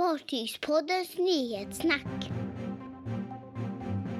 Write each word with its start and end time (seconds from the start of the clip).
Fartygspoddens 0.00 1.18
nyhetssnack. 1.18 2.30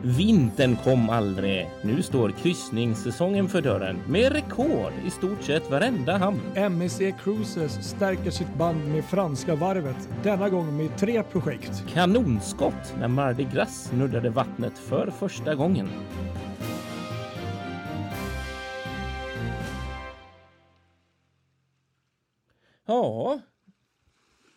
Vintern 0.03 0.76
kom 0.76 1.10
aldrig. 1.10 1.71
Nu 1.83 2.03
står 2.03 2.30
kryssningssäsongen 2.30 3.48
för 3.48 3.62
dörren 3.62 4.03
med 4.08 4.32
rekord 4.32 4.93
i 5.06 5.11
stort 5.11 5.43
sett 5.43 5.71
varenda 5.71 6.16
hamn. 6.16 6.40
MSC 6.54 6.98
Cruises 7.22 7.88
stärker 7.88 8.30
sitt 8.30 8.54
band 8.54 8.88
med 8.88 9.04
franska 9.04 9.54
varvet, 9.54 10.08
denna 10.22 10.48
gång 10.48 10.77
med 10.77 10.98
tre 10.98 11.22
projekt. 11.22 11.84
Kanonskott 11.92 12.94
när 12.98 13.08
Mardi 13.08 13.48
Gras 13.54 13.92
nuddade 13.92 14.30
vattnet 14.30 14.78
för 14.78 15.10
första 15.10 15.54
gången. 15.54 15.88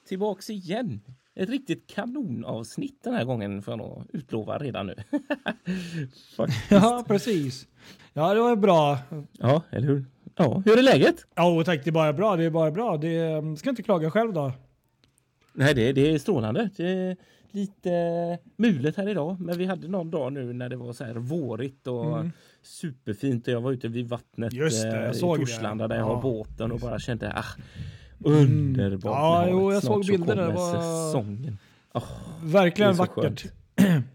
Tillbaks 0.05 0.49
igen. 0.49 1.01
Ett 1.35 1.49
riktigt 1.49 1.87
kanonavsnitt 1.87 3.03
den 3.03 3.13
här 3.13 3.25
gången 3.25 3.61
får 3.61 3.71
jag 3.71 3.77
nog 3.77 4.03
utlova 4.13 4.57
redan 4.57 4.87
nu. 4.87 4.95
Ja, 6.69 7.03
precis. 7.07 7.67
Ja, 8.13 8.33
det 8.33 8.39
var 8.39 8.55
bra. 8.55 8.97
Ja, 9.31 9.61
eller 9.71 9.87
hur? 9.87 10.05
Ja, 10.35 10.63
hur 10.65 10.77
är 10.77 10.83
läget? 10.83 11.25
Ja, 11.35 11.63
tack. 11.65 11.83
Det 11.83 11.89
är 11.89 11.91
bara 11.91 12.13
bra. 12.13 12.35
Det 12.35 12.43
är 12.43 12.49
bara 12.49 12.71
bra. 12.71 12.97
Det 12.97 13.15
är, 13.15 13.55
ska 13.55 13.69
inte 13.69 13.83
klaga 13.83 14.11
själv 14.11 14.33
då. 14.33 14.51
Nej, 15.53 15.73
det, 15.73 15.93
det 15.93 16.13
är 16.13 16.19
strålande. 16.19 16.69
Det 16.77 16.89
är 16.89 17.17
lite 17.51 17.89
mulet 18.55 18.97
här 18.97 19.09
idag, 19.09 19.39
men 19.39 19.57
vi 19.57 19.65
hade 19.65 19.87
någon 19.87 20.11
dag 20.11 20.33
nu 20.33 20.53
när 20.53 20.69
det 20.69 20.75
var 20.75 20.93
så 20.93 21.03
här 21.03 21.15
vårigt 21.15 21.87
och 21.87 22.19
mm. 22.19 22.31
superfint 22.61 23.47
och 23.47 23.53
jag 23.53 23.61
var 23.61 23.71
ute 23.71 23.87
vid 23.87 24.09
vattnet 24.09 24.53
Just 24.53 24.83
det, 24.83 25.05
jag 25.05 25.15
i 25.15 25.19
Torslanda 25.19 25.87
där 25.87 25.95
jag 25.95 26.09
ja. 26.09 26.15
har 26.15 26.21
båten 26.21 26.71
och 26.71 26.79
bara 26.79 26.99
kände 26.99 27.33
ah, 27.35 27.45
Underbart. 28.23 29.03
Ja, 29.03 29.47
jo, 29.49 29.73
jag 29.73 29.83
såg 29.83 30.05
bilderna. 30.05 30.47
Det 30.47 30.53
var 30.53 30.71
säsongen. 30.71 31.57
Oh, 31.93 32.03
verkligen 32.43 32.93
vackert. 32.93 33.45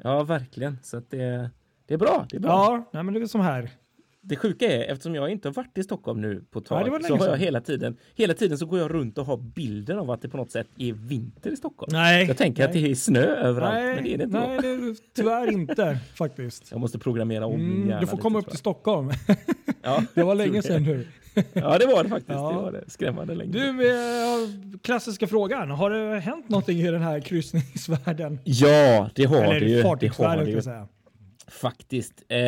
Ja, 0.03 0.23
verkligen. 0.23 0.79
Så 0.83 0.97
att 0.97 1.11
det, 1.11 1.51
det 1.87 1.95
är 1.95 1.99
bra. 1.99 2.27
Det 2.31 2.37
är 2.37 2.41
bra. 2.41 2.51
Ja, 2.51 2.91
nej, 2.93 3.03
men 3.03 3.15
det 3.15 3.21
är 3.21 3.27
som 3.27 3.41
här. 3.41 3.71
Det 4.21 4.37
sjuka 4.37 4.67
är, 4.67 4.93
eftersom 4.93 5.15
jag 5.15 5.31
inte 5.31 5.49
har 5.49 5.55
varit 5.55 5.79
i 5.79 5.83
Stockholm 5.83 6.21
nu 6.21 6.45
på 6.51 6.59
ett 6.59 6.65
tag, 6.65 7.05
så 7.05 7.17
har 7.17 7.29
jag 7.29 7.37
hela 7.37 7.61
tiden, 7.61 7.97
hela 8.15 8.35
tiden 8.35 8.59
så 8.59 8.67
går 8.67 8.79
jag 8.79 8.95
runt 8.95 9.19
och 9.19 9.27
har 9.27 9.37
bilden 9.37 9.99
av 9.99 10.11
att 10.11 10.23
det 10.23 10.29
på 10.29 10.37
något 10.37 10.51
sätt 10.51 10.67
är 10.79 10.93
vinter 10.93 11.51
i 11.51 11.57
Stockholm. 11.57 11.91
Nej. 11.93 12.27
Jag 12.27 12.37
tänker 12.37 12.63
nej. 12.63 12.67
att 12.67 12.73
det 12.73 12.91
är 12.91 12.95
snö 12.95 13.21
överallt, 13.21 13.75
nej, 13.75 13.95
men 13.95 14.05
det 14.05 14.15
är 14.15 14.19
det 14.19 14.25
inte. 14.25 14.39
Nej, 14.39 14.59
det 14.63 14.95
tyvärr 15.17 15.53
inte 15.53 15.99
faktiskt. 16.15 16.71
Jag 16.71 16.81
måste 16.81 16.99
programmera 16.99 17.47
om 17.47 17.55
mm, 17.55 17.71
min 17.71 17.89
hjärna 17.89 18.01
Du 18.01 18.07
får 18.07 18.17
komma 18.17 18.39
upp 18.39 18.49
till 18.49 18.59
Stockholm. 18.59 19.11
Ja, 19.83 20.03
det 20.15 20.23
var 20.23 20.35
länge 20.35 20.63
sedan 20.63 20.83
nu. 20.83 21.07
Ja, 21.53 21.79
det 21.79 21.87
var 21.87 22.03
det 22.03 22.09
faktiskt. 22.09 22.31
Ja. 22.31 22.49
Det 22.51 22.57
var 22.57 22.73
det. 22.73 22.91
Skrämmande 22.91 23.35
länge. 23.35 23.53
Du, 23.53 23.89
eh, 23.91 24.49
klassiska 24.83 25.27
frågan. 25.27 25.71
Har 25.71 25.91
det 25.91 26.21
hänt 26.21 26.49
någonting 26.49 26.79
i 26.79 26.91
den 26.91 27.03
här 27.03 27.21
kryssningsvärlden? 27.21 28.39
Ja, 28.45 29.11
det 29.15 29.25
har 29.25 29.37
Eller 29.37 29.61
det 29.61 29.67
ju. 29.67 29.83
Fartygsvärlden, 29.83 30.37
det 30.37 30.41
har 30.41 30.47
det 30.47 30.51
ju. 30.51 30.63
Säga. 30.63 30.89
Faktiskt. 31.49 32.23
Eh, 32.29 32.39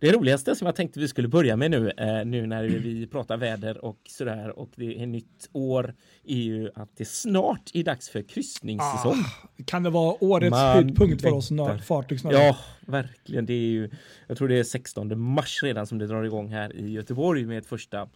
det 0.00 0.12
roligaste 0.12 0.56
som 0.56 0.66
jag 0.66 0.76
tänkte 0.76 1.00
vi 1.00 1.08
skulle 1.08 1.28
börja 1.28 1.56
med 1.56 1.70
nu, 1.70 1.90
eh, 1.90 2.24
nu 2.24 2.46
när 2.46 2.64
vi 2.64 3.06
pratar 3.06 3.36
väder 3.36 3.84
och 3.84 3.98
sådär 4.08 4.58
och 4.58 4.70
det 4.76 5.02
är 5.02 5.06
nytt 5.06 5.48
år, 5.52 5.94
är 6.24 6.36
ju 6.36 6.70
att 6.74 6.90
det 6.96 7.04
snart 7.04 7.70
är 7.74 7.84
dags 7.84 8.08
för 8.08 8.22
kryssningssäsong. 8.22 9.18
Ah, 9.18 9.62
kan 9.64 9.82
det 9.82 9.90
vara 9.90 10.24
årets 10.24 10.50
Man 10.50 10.74
höjdpunkt 10.74 11.22
för 11.22 11.32
oss 11.32 11.50
fartygsnördar? 11.86 12.40
Ja, 12.40 12.56
verkligen. 12.80 13.46
Det 13.46 13.52
är 13.52 13.68
ju, 13.68 13.90
jag 14.26 14.38
tror 14.38 14.48
det 14.48 14.58
är 14.58 14.64
16 14.64 15.18
mars 15.18 15.62
redan 15.62 15.86
som 15.86 15.98
det 15.98 16.06
drar 16.06 16.24
igång 16.24 16.48
här 16.48 16.76
i 16.76 16.90
Göteborg 16.90 17.44
med 17.44 17.58
ett 17.58 17.66
första 17.66 18.08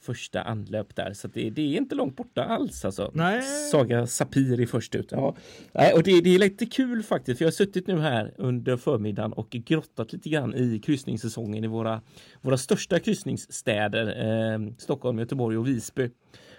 första 0.00 0.42
anlöp 0.42 0.96
där. 0.96 1.12
Så 1.12 1.28
det, 1.28 1.50
det, 1.50 1.62
är 1.62 1.76
inte 1.76 1.94
långt 1.94 2.16
borta 2.16 2.44
alls 2.44 2.84
alltså. 2.84 3.10
Nej. 3.14 3.42
Saga 3.70 4.06
Sapiri 4.06 4.66
först 4.66 4.94
ut. 4.94 5.12
Ja. 5.12 5.36
och 5.94 6.02
det, 6.02 6.20
det, 6.20 6.34
är 6.34 6.38
lite 6.38 6.66
kul 6.66 7.02
faktiskt. 7.02 7.38
För 7.38 7.44
jag 7.44 7.50
har 7.50 7.52
suttit 7.52 7.86
nu 7.86 8.00
här 8.00 8.34
under 8.36 8.76
förmiddagen 8.76 9.32
och 9.32 9.50
grottat 9.50 10.12
lite 10.12 10.28
grann 10.28 10.54
i 10.54 10.78
kryssningssäsongen 10.78 11.64
i 11.64 11.66
våra, 11.66 12.02
våra 12.40 12.58
största 12.58 12.98
kryssningsstäder. 12.98 14.06
Eh, 14.54 14.72
Stockholm, 14.78 15.18
Göteborg 15.18 15.56
och 15.56 15.68
Visby. 15.68 16.10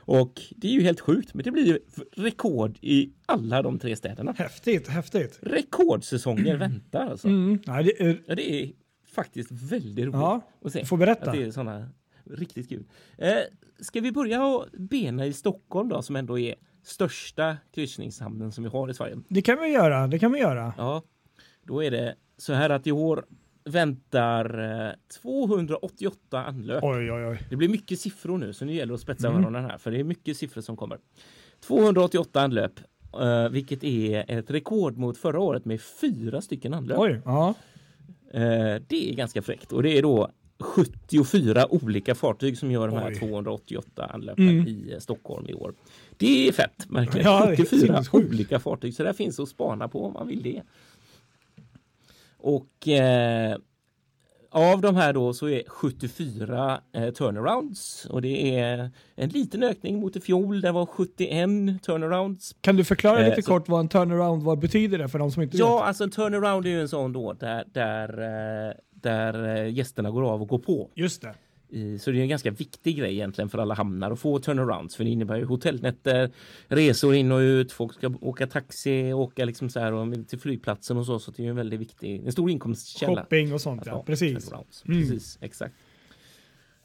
Och 0.03 0.41
det 0.56 0.68
är 0.68 0.72
ju 0.72 0.81
helt 0.81 1.00
sjukt, 1.00 1.34
men 1.34 1.44
det 1.44 1.51
blir 1.51 1.66
ju 1.66 1.80
rekord 2.16 2.78
i 2.81 3.12
alla 3.25 3.62
de 3.62 3.80
tre 3.80 3.96
städerna. 3.96 4.35
Häftigt, 4.38 4.88
häftigt. 4.88 5.40
Rekordsäsonger 5.41 6.56
mm. 6.56 6.59
väntar 6.59 7.07
alltså. 7.07 7.28
Mm. 7.28 7.59
Ja, 7.66 7.84
det, 7.84 8.01
är... 8.01 8.22
Ja, 8.25 8.35
det 8.35 8.51
är 8.51 8.72
faktiskt 9.16 9.51
väldigt 9.51 10.06
roligt 10.06 10.13
ja, 10.13 10.41
att 10.66 10.72
se. 10.72 10.85
Får 10.85 10.97
berätta. 10.97 11.31
Att 11.31 11.38
det 11.38 11.44
är 11.44 11.51
såna 11.51 11.90
Riktigt 12.26 12.70
kul. 12.70 12.84
Eh, 13.18 13.38
ska 13.80 14.02
vi 14.02 14.12
börja 14.12 14.46
och 14.46 14.66
bena 14.74 15.26
i 15.26 15.34
Stockholm 15.34 15.90
då 15.90 16.02
som 16.02 16.16
ändå 16.16 16.40
är 16.40 16.56
största 16.84 17.58
kryssningshamnen 17.74 18.52
som 18.52 18.64
vi 18.64 18.70
har 18.70 18.90
i 18.90 18.94
Sverige? 18.94 19.18
Det 19.28 19.42
kan 19.42 19.59
vi 19.59 19.68
göra. 19.68 20.08
Det 20.08 20.20
kan 20.20 20.31
vi 20.31 20.40
göra. 20.40 20.74
Ja, 20.78 21.04
då 21.64 21.84
är 21.84 21.92
det 21.92 22.16
så 22.38 22.54
här 22.54 22.70
att 22.70 22.88
i 22.88 22.92
år 22.92 23.26
väntar 23.64 24.96
288 25.22 26.18
eh, 26.38 26.48
anlöp. 26.48 26.84
Oj, 26.84 27.12
oj, 27.12 27.26
oj. 27.26 27.42
Det 27.50 27.56
blir 27.56 27.70
mycket 27.70 28.00
siffror 28.00 28.38
nu 28.38 28.54
så 28.54 28.66
nu 28.66 28.74
gäller 28.74 28.92
det 28.92 28.96
att 28.96 29.02
spetsa 29.02 29.28
mm. 29.28 29.44
öronen 29.44 29.64
här 29.64 29.78
för 29.78 29.92
det 29.92 30.00
är 30.00 30.04
mycket 30.04 30.38
siffror 30.38 30.62
som 30.62 30.78
kommer. 30.78 30.98
288 31.68 32.42
anlöp, 32.42 32.80
uh, 33.22 33.50
vilket 33.50 33.84
är 33.84 34.26
ett 34.28 34.52
rekord 34.52 34.98
mot 34.98 35.18
förra 35.18 35.40
året 35.40 35.66
med 35.66 35.81
fyra 35.81 36.42
stycken 36.42 36.74
anlöp. 36.74 37.00
Oj, 37.00 37.22
ja. 37.26 37.54
Uh, 38.34 38.81
det 38.88 39.10
är 39.10 39.14
ganska 39.14 39.42
fräckt 39.42 39.72
och 39.72 39.84
det 39.84 39.98
är 39.98 40.02
då 40.02 40.31
74 40.62 41.74
olika 41.74 42.16
fartyg 42.16 42.58
som 42.58 42.72
gör 42.72 42.88
de 42.88 42.98
här 42.98 43.10
Oj. 43.10 43.20
288 43.20 44.06
anlöpen 44.06 44.50
mm. 44.50 44.68
i 44.68 44.96
Stockholm 45.00 45.50
i 45.50 45.54
år. 45.54 45.74
Det 46.18 46.48
är 46.48 46.52
fett, 46.52 46.86
verkligen. 46.90 47.28
Ja, 47.28 47.54
74 47.58 48.04
olika 48.12 48.60
fartyg, 48.60 48.94
så 48.94 49.04
det 49.04 49.14
finns 49.14 49.40
att 49.40 49.50
spana 49.50 49.88
på 49.88 50.06
om 50.06 50.14
man 50.14 50.28
vill 50.28 50.44
det. 50.44 50.62
Och 52.38 52.88
eh, 52.88 53.58
av 54.52 54.82
de 54.82 54.96
här 54.96 55.14
då 55.14 55.34
så 55.34 55.50
är 55.50 55.64
74 55.68 56.82
eh, 56.94 57.10
turnarounds 57.10 58.06
och 58.06 58.22
det 58.22 58.60
är 58.60 58.92
en 59.16 59.30
liten 59.30 59.64
ökning 59.64 60.00
mot 60.00 60.16
i 60.16 60.22
fjol. 60.22 60.62
Det 60.62 60.72
var 60.72 60.86
71 60.86 61.84
turnarounds. 61.84 62.56
Kan 62.62 62.76
du 62.76 62.84
förklara 62.84 63.20
lite 63.20 63.38
eh, 63.38 63.44
kort 63.44 63.70
vad 63.70 63.80
en 63.80 63.90
turnaround 63.90 64.44
vad 64.44 64.60
betyder 64.60 64.98
det 64.98 65.10
för 65.10 65.20
de 65.20 65.32
som 65.32 65.44
inte 65.44 65.58
ja, 65.58 65.66
vet? 65.66 65.72
Ja, 65.72 65.84
alltså 65.84 66.04
en 66.04 66.12
turnaround 66.12 66.66
är 66.66 66.70
ju 66.70 66.82
en 66.82 66.90
sån 66.90 67.14
då 67.14 67.34
där, 67.34 67.64
där 67.74 68.22
eh, 68.70 68.74
där 69.03 69.57
eh, 69.57 69.73
gästerna 69.73 70.12
går 70.12 70.23
av 70.23 70.41
och 70.41 70.47
går 70.47 70.59
på. 70.59 70.89
Just 70.95 71.22
det. 71.22 71.35
Så 72.00 72.12
det 72.12 72.17
är 72.17 72.22
en 72.22 72.29
ganska 72.29 72.51
viktig 72.51 72.97
grej 72.97 73.13
egentligen 73.13 73.50
för 73.50 73.57
alla 73.57 73.73
hamnar 73.73 74.12
att 74.12 74.19
få 74.19 74.39
turnarounds 74.39 74.95
för 74.95 75.03
det 75.03 75.09
innebär 75.09 75.35
ju 75.35 75.45
hotellnätter, 75.45 76.31
resor 76.67 77.16
in 77.16 77.31
och 77.31 77.39
ut, 77.39 77.72
folk 77.72 77.94
ska 77.94 78.13
åka 78.22 78.47
taxi, 78.47 79.13
åka 79.13 79.45
liksom 79.45 79.69
så 79.69 79.79
här 79.79 79.94
och 79.94 80.28
till 80.28 80.39
flygplatsen 80.39 80.97
och 80.97 81.06
så 81.06 81.19
så 81.19 81.31
det 81.31 81.45
är 81.45 81.50
en 81.50 81.56
väldigt 81.56 81.79
viktig, 81.79 82.25
en 82.25 82.31
stor 82.31 82.50
inkomstkälla. 82.50 83.22
Shopping 83.22 83.53
och 83.53 83.62
sånt 83.62 83.84
ja, 83.85 84.03
precis. 84.03 84.51
Mm. 84.51 85.01
Precis, 85.01 85.38
exakt. 85.41 85.75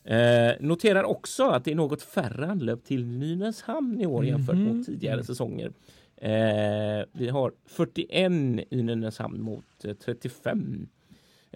Eh, 0.05 0.53
noterar 0.61 1.05
också 1.05 1.49
att 1.49 1.65
det 1.65 1.71
är 1.71 1.75
något 1.75 2.03
färre 2.03 2.47
anlöp 2.47 2.85
till 2.85 3.07
Nynäshamn 3.07 4.01
i 4.01 4.07
år 4.07 4.23
mm. 4.23 4.29
jämfört 4.29 4.57
mot 4.57 4.87
tidigare 4.87 5.25
säsonger. 5.25 5.73
Eh, 6.17 7.05
vi 7.13 7.29
har 7.29 7.53
41 7.67 8.33
i 8.71 8.83
Nynäshamn 8.83 9.43
mot 9.43 9.65
35 10.05 10.89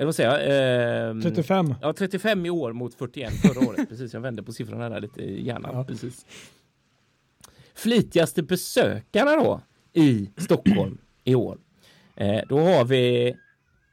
eller 0.00 0.06
vad 0.06 0.15
säger 0.15 0.31
jag? 0.31 1.11
Eh, 1.11 1.22
35. 1.22 1.75
Ja, 1.83 1.93
35 1.93 2.47
i 2.47 2.50
år 2.50 2.72
mot 2.72 2.94
41 2.94 3.33
förra 3.33 3.69
året. 3.69 3.88
precis, 3.88 4.15
jag 4.15 4.21
vände 4.21 4.43
på 4.43 4.53
siffrorna 4.53 4.88
där 4.88 5.00
lite 5.00 5.21
i 5.22 5.47
hjärnan. 5.47 5.71
Ja. 5.75 5.84
Precis. 5.84 6.27
Flitigaste 7.75 8.43
besökarna 8.43 9.37
då 9.37 9.60
i 9.93 10.31
Stockholm 10.37 10.99
i 11.25 11.34
år. 11.34 11.59
Eh, 12.16 12.41
då 12.49 12.59
har 12.59 12.84
vi 12.84 13.34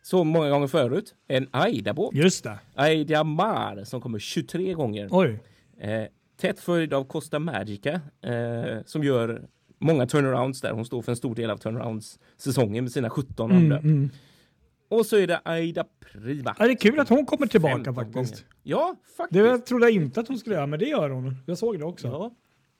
så 0.04 0.24
många 0.24 0.50
gånger 0.50 0.68
förut 0.68 1.16
en 1.28 1.48
Aida-båt. 1.52 2.16
Just 2.16 2.44
det. 2.44 2.60
Aida 2.76 3.24
Mar 3.24 3.84
som 3.84 4.02
kommer 4.02 4.20
23 4.20 4.74
gånger. 4.74 5.08
Oj. 5.12 5.40
Eh, 5.80 6.04
tätt 6.42 6.60
följd 6.60 6.94
av 6.94 7.04
Costa 7.04 7.40
Magica 7.40 8.02
eh, 8.22 8.82
som 8.86 9.04
gör 9.04 9.48
många 9.80 10.06
turnarounds 10.08 10.62
där. 10.62 10.72
Hon 10.72 10.86
står 10.86 11.02
för 11.02 11.12
en 11.12 11.16
stor 11.16 11.36
del 11.36 11.50
av 11.50 11.58
turnarounds 11.58 12.20
säsongen 12.38 12.84
med 12.84 12.92
sina 12.92 13.10
17 13.10 13.52
mm, 13.52 13.72
mm. 13.72 14.10
Och 14.90 15.06
så 15.06 15.18
är 15.18 15.28
det 15.28 15.42
Aida 15.46 15.86
Prima. 16.00 16.56
Ja, 16.60 16.66
det 16.66 16.72
är 16.72 16.78
kul 16.78 17.00
att 17.00 17.10
hon 17.10 17.26
kommer 17.26 17.48
tillbaka 17.48 17.94
faktiskt. 17.94 18.14
Gånger. 18.14 18.38
Ja, 18.64 18.96
faktiskt. 19.18 19.44
Det 19.44 19.60
trodde 19.60 19.86
jag 19.86 19.94
inte 19.94 20.20
att 20.20 20.28
hon 20.28 20.38
skulle 20.38 20.56
göra, 20.56 20.68
men 20.68 20.80
det 20.80 20.86
gör 20.86 21.10
hon. 21.10 21.36
Jag 21.46 21.58
såg 21.58 21.80
det 21.80 21.86
också. 21.86 22.08
Ja, 22.08 22.32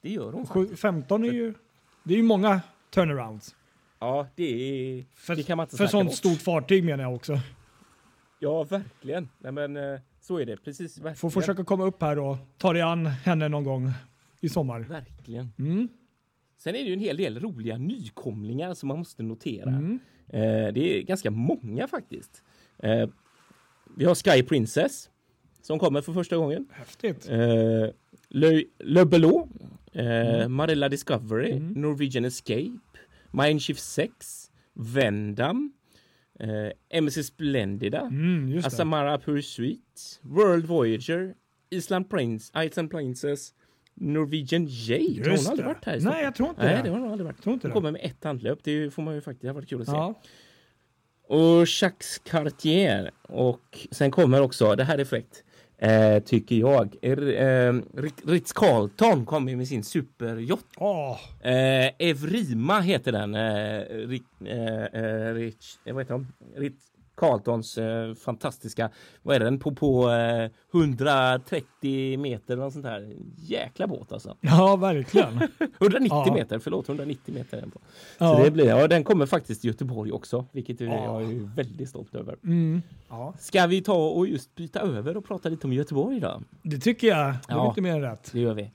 det 0.02 0.10
gör 0.10 0.32
hon 0.32 0.46
faktiskt. 0.46 0.80
15 0.80 1.24
är 1.24 1.32
ju... 1.32 1.54
Det 2.04 2.14
är 2.14 2.16
ju 2.16 2.22
många 2.22 2.60
turnarounds. 2.90 3.54
Ja, 3.98 4.26
det 4.34 4.44
är... 4.44 5.04
För, 5.14 5.36
det 5.36 5.42
kan 5.42 5.56
man 5.56 5.64
inte 5.64 5.76
för 5.76 5.86
sånt 5.86 6.08
bort. 6.08 6.16
stort 6.16 6.38
fartyg 6.42 6.84
menar 6.84 7.04
jag 7.04 7.14
också. 7.14 7.40
Ja, 8.38 8.64
verkligen. 8.64 9.28
Nej, 9.38 9.52
men 9.52 9.76
eh, 9.76 10.00
så 10.20 10.38
är 10.38 10.46
det. 10.46 10.56
Precis. 10.56 10.98
Verkligen. 10.98 11.16
Får 11.16 11.30
försöka 11.30 11.64
komma 11.64 11.84
upp 11.84 12.02
här 12.02 12.18
och 12.18 12.36
ta 12.58 12.72
dig 12.72 12.82
an 12.82 13.06
henne 13.06 13.48
någon 13.48 13.64
gång 13.64 13.92
i 14.40 14.48
sommar. 14.48 14.80
Verkligen. 14.80 15.52
Mm. 15.58 15.88
Sen 16.58 16.74
är 16.74 16.78
det 16.78 16.84
ju 16.84 16.92
en 16.92 17.00
hel 17.00 17.16
del 17.16 17.40
roliga 17.40 17.78
nykomlingar 17.78 18.74
som 18.74 18.88
man 18.88 18.98
måste 18.98 19.22
notera. 19.22 19.70
Mm. 19.70 19.98
Eh, 20.28 20.72
det 20.72 20.98
är 20.98 21.02
ganska 21.02 21.30
många 21.30 21.88
faktiskt. 21.88 22.42
Eh, 22.78 23.08
vi 23.96 24.04
har 24.04 24.14
Sky 24.14 24.42
Princess 24.42 25.10
som 25.62 25.78
kommer 25.78 26.00
för 26.00 26.12
första 26.12 26.36
gången. 26.36 26.66
Häftigt. 26.72 27.28
Eh, 27.28 27.86
Le, 28.28 28.64
Le 28.78 29.04
Belot, 29.04 29.48
eh, 29.92 30.06
mm. 30.34 30.52
Marella 30.52 30.88
Discovery, 30.88 31.52
mm. 31.52 31.72
Norwegian 31.72 32.24
Escape, 32.24 32.78
Mindshift 33.30 33.80
6, 33.80 34.50
Vendam, 34.74 35.72
eh, 36.40 36.72
MSC 36.90 37.22
Splendida, 37.22 38.00
Mm. 38.00 38.58
Asamara 38.64 39.18
Pursuit, 39.18 40.20
World 40.22 40.66
Voyager, 40.66 41.34
Island 41.70 42.10
Prince, 42.10 42.52
Iceland 42.66 42.90
Princess, 42.90 43.54
Norwegian 44.00 44.66
Jade. 44.70 45.30
har 45.30 45.36
hon 45.36 45.46
aldrig 45.50 45.66
varit 45.66 45.84
här 45.84 45.92
i 45.92 45.96
Nej, 45.96 46.00
Stockholm? 46.02 46.24
jag 46.24 46.34
tror 46.34 46.48
inte 46.48 46.64
Nej, 46.64 46.76
det. 46.76 46.82
det 46.82 46.88
har 46.90 46.98
hon 46.98 47.10
aldrig 47.10 47.26
varit. 47.26 47.42
Tror 47.42 47.54
inte 47.54 47.66
Hon 47.68 47.72
kommer 47.74 47.90
med 47.90 48.00
ett 48.04 48.24
handlöp, 48.24 48.58
det 48.62 48.90
får 48.94 49.02
man 49.02 49.14
ju 49.14 49.20
faktiskt, 49.20 49.42
det 49.42 49.48
har 49.48 49.54
varit 49.54 49.68
kul 49.68 49.80
att 49.80 49.86
se. 49.88 49.92
Ja. 49.92 50.14
Och 51.28 51.66
Jacques 51.82 52.18
Cartier. 52.24 53.10
Och 53.22 53.86
sen 53.90 54.10
kommer 54.10 54.40
också, 54.42 54.74
det 54.74 54.84
här 54.84 54.98
är 54.98 55.04
fräckt, 55.04 55.44
eh, 55.78 56.18
tycker 56.22 56.56
jag, 56.56 56.96
eh, 57.02 57.74
Ritz 58.26 58.52
Carlton 58.52 59.26
kommer 59.26 59.56
med 59.56 59.68
sin 59.68 59.84
superyacht. 59.84 60.66
Åh, 60.76 61.18
Eh, 61.42 61.90
Evrima 61.98 62.80
heter 62.80 63.12
den. 63.12 63.34
Eh, 63.34 63.76
eh, 64.52 64.84
eh, 64.84 65.34
Rich, 65.34 65.76
eh, 65.84 65.94
vad 65.94 66.02
heter 66.04 66.12
de? 66.14 66.26
Ritz 66.56 66.84
Carltons 67.18 67.78
eh, 67.78 68.14
fantastiska, 68.14 68.90
vad 69.22 69.36
är 69.36 69.40
den, 69.40 69.58
på, 69.58 69.74
på 69.74 70.10
eh, 70.10 70.50
130 70.72 72.18
meter 72.18 72.54
eller 72.54 72.64
något 72.64 72.72
sånt 72.72 72.84
här. 72.86 73.12
Jäkla 73.36 73.86
båt 73.86 74.12
alltså. 74.12 74.36
ja, 74.40 74.76
verkligen. 74.76 75.28
190 75.80 76.08
Ja. 76.26 76.34
meter, 76.34 76.58
förlåt, 76.58 76.88
190 76.88 77.34
meter 77.34 77.60
på. 77.72 77.80
Ja. 78.18 78.36
Så 78.36 78.44
det 78.44 78.50
blir, 78.50 78.66
ja, 78.66 78.88
den 78.88 79.04
kommer 79.04 79.26
faktiskt 79.26 79.60
till 79.60 79.70
Göteborg 79.70 80.12
också, 80.12 80.44
vilket 80.52 80.80
Ja. 80.80 81.04
jag 81.04 81.22
är 81.22 81.54
väldigt 81.56 81.88
stolt 81.88 82.14
över. 82.14 82.36
Mm. 82.44 82.82
Ja, 83.08 83.34
Ska 83.38 83.66
vi 83.66 83.80
ta 83.82 84.08
och 84.08 84.26
just 84.28 84.54
byta 84.54 84.80
över 84.80 85.16
och 85.16 85.24
prata 85.24 85.48
lite 85.48 85.66
om 85.66 85.72
Göteborg 85.72 86.20
då? 86.20 86.42
det 86.62 86.78
tycker 86.78 87.06
jag. 87.08 87.26
Det 87.26 87.52
är 87.52 87.56
Ja. 87.56 87.68
inte 87.68 87.80
mer 87.80 87.92
än 87.94 88.00
rätt. 88.00 88.30
Det 88.32 88.40
gör 88.40 88.54
vi. 88.54 88.70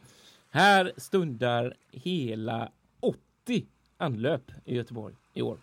Här 0.49 0.91
stundar 0.97 1.73
hela 1.91 2.69
80 2.99 3.17
anlöp 3.97 4.51
i 4.65 4.75
Göteborg 4.75 5.15
i 5.33 5.41
år. 5.41 5.57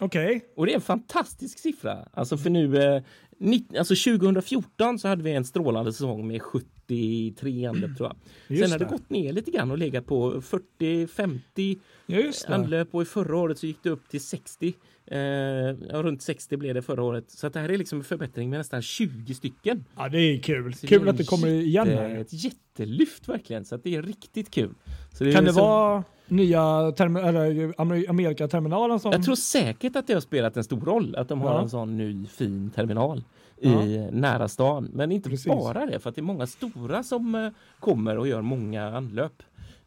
Okej. 0.00 0.44
Och 0.56 0.66
det 0.66 0.72
är 0.72 0.74
en 0.74 0.80
fantastisk 0.80 1.58
siffra. 1.58 2.08
Alltså 2.12 2.36
för 2.36 2.50
nu, 2.50 2.82
eh, 2.82 3.02
nitt- 3.38 3.78
alltså 3.78 3.94
2014 3.94 4.98
så 4.98 5.08
hade 5.08 5.22
vi 5.22 5.32
en 5.32 5.44
strålande 5.44 5.92
säsong 5.92 6.26
med 6.28 6.42
70 6.42 6.68
73 6.90 7.66
anlöp 7.66 7.96
tror 7.96 8.08
jag. 8.08 8.16
Just 8.56 8.62
Sen 8.62 8.72
har 8.72 8.78
det 8.78 8.84
det. 8.84 8.90
gått 8.90 9.10
ner 9.10 9.32
lite 9.32 9.50
grann 9.50 9.70
och 9.70 9.78
legat 9.78 10.06
på 10.06 10.40
40-50 10.40 11.78
Ja, 12.06 12.18
just 12.18 12.46
det. 12.46 12.54
anlöp 12.54 12.94
och 12.94 13.02
i 13.02 13.04
förra 13.04 13.36
året 13.36 13.58
så 13.58 13.66
gick 13.66 13.82
det 13.82 13.90
upp 13.90 14.08
till 14.08 14.20
60. 14.20 14.74
Eh, 15.06 15.16
runt 16.02 16.22
60 16.22 16.56
blev 16.56 16.74
det 16.74 16.82
förra 16.82 17.02
året. 17.02 17.30
Så 17.30 17.46
att 17.46 17.52
det 17.52 17.60
här 17.60 17.68
är 17.68 17.78
liksom 17.78 17.98
en 17.98 18.04
förbättring 18.04 18.50
med 18.50 18.58
nästan 18.60 18.82
20 18.82 19.34
stycken. 19.34 19.84
Ja, 19.96 20.08
det 20.08 20.18
är 20.18 20.38
kul. 20.42 20.74
Så 20.74 20.86
Kul 20.86 21.06
är 21.06 21.10
att 21.10 21.16
det 21.18 21.24
kommer 21.24 21.48
igen 21.48 21.88
här. 21.88 22.16
Ett 22.16 22.44
jättelyft 22.44 23.28
verkligen. 23.28 23.64
Så 23.64 23.74
att 23.74 23.84
det 23.84 23.94
är 23.96 24.02
riktigt 24.02 24.50
kul. 24.50 24.74
Är 25.20 25.32
Kan 25.32 25.44
det 25.44 25.52
så- 25.52 25.60
vara 25.60 26.04
nya 26.28 26.60
termi- 26.90 27.28
eller 27.28 27.72
Amer- 27.78 28.08
Amerikaterminalen 28.10 29.00
som... 29.00 29.12
Jag 29.12 29.24
tror 29.24 29.34
säkert 29.34 29.96
att 29.96 30.06
det 30.06 30.12
har 30.14 30.20
spelat 30.20 30.56
en 30.56 30.64
stor 30.64 30.80
roll 30.80 31.16
att 31.16 31.28
de 31.28 31.40
har 31.40 31.50
Ja. 31.54 31.62
en 31.62 31.70
sån 31.70 31.96
ny 31.96 32.26
fin 32.26 32.70
terminal 32.70 33.24
Ja. 33.60 33.82
i 33.82 34.08
nära 34.12 34.48
stan. 34.48 34.90
Men 34.92 35.12
inte 35.12 35.28
Precis. 35.30 35.46
bara 35.46 35.86
det, 35.86 36.00
för 36.00 36.10
det 36.10 36.20
är 36.20 36.22
många 36.22 36.46
stora 36.46 37.02
som 37.02 37.34
eh, 37.34 37.48
kommer 37.80 38.18
och 38.18 38.28
gör 38.28 38.42
många 38.42 38.96
anlöp. 38.96 39.42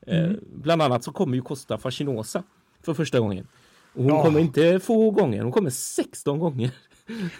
Eh, 0.07 0.23
Mm. 0.23 0.39
bland 0.55 0.81
annat 0.81 1.03
så 1.03 1.11
kommer 1.11 1.35
ju 1.35 1.41
Costa 1.41 1.77
Fascinosa 1.77 2.43
för 2.81 2.93
första 2.93 3.19
gången. 3.19 3.47
Och 3.93 4.03
hon 4.03 4.07
Ja. 4.13 4.23
kommer 4.23 4.39
inte 4.39 4.79
få 4.79 5.11
gånger, 5.11 5.43
hon 5.43 5.51
kommer 5.51 5.69
16 5.69 6.39
gånger. 6.39 6.71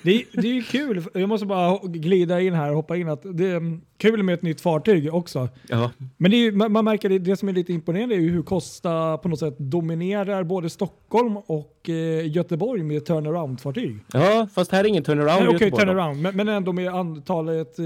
Det, 0.04 0.24
det 0.34 0.48
är 0.48 0.54
ju 0.54 0.64
kul. 0.64 1.04
Jag 1.14 1.30
måste 1.30 1.46
bara 1.46 1.80
glida 1.88 2.42
in 2.42 2.54
här 2.54 2.70
och 2.70 2.76
hoppa 2.76 2.98
in 2.98 3.10
att 3.10 3.22
det 3.34 3.48
är 3.48 3.80
kul 3.98 4.24
med 4.24 4.34
ett 4.34 4.42
nytt 4.42 4.62
fartyg 4.62 5.14
också. 5.14 5.50
Ja, 5.70 5.92
Men 6.18 6.32
det 6.32 6.38
är, 6.38 6.52
man, 6.70 6.86
märker 6.86 7.10
det, 7.10 7.20
det 7.20 7.38
som 7.38 7.50
är 7.50 7.54
lite 7.54 7.74
imponerande 7.74 8.16
är 8.16 8.20
ju 8.20 8.30
hur 8.30 8.42
Costa 8.44 9.18
på 9.18 9.30
något 9.30 9.40
sätt 9.40 9.56
dominerar 9.58 10.44
både 10.44 10.70
Stockholm 10.70 11.38
och 11.38 11.90
eh, 11.90 12.28
Göteborg 12.32 12.84
med 12.84 13.06
turnaround-fartyg. 13.06 14.00
ja 14.14 14.48
fast 14.54 14.72
här 14.72 14.84
är 14.84 14.88
ingen 14.88 15.04
turnaround 15.04 15.50
Okej, 15.56 15.70
då. 15.70 15.78
turnaround, 15.78 16.22
men, 16.22 16.36
men 16.36 16.48
ändå 16.50 16.74
med 16.74 16.88
antalet 16.94 17.80
eh, 17.80 17.86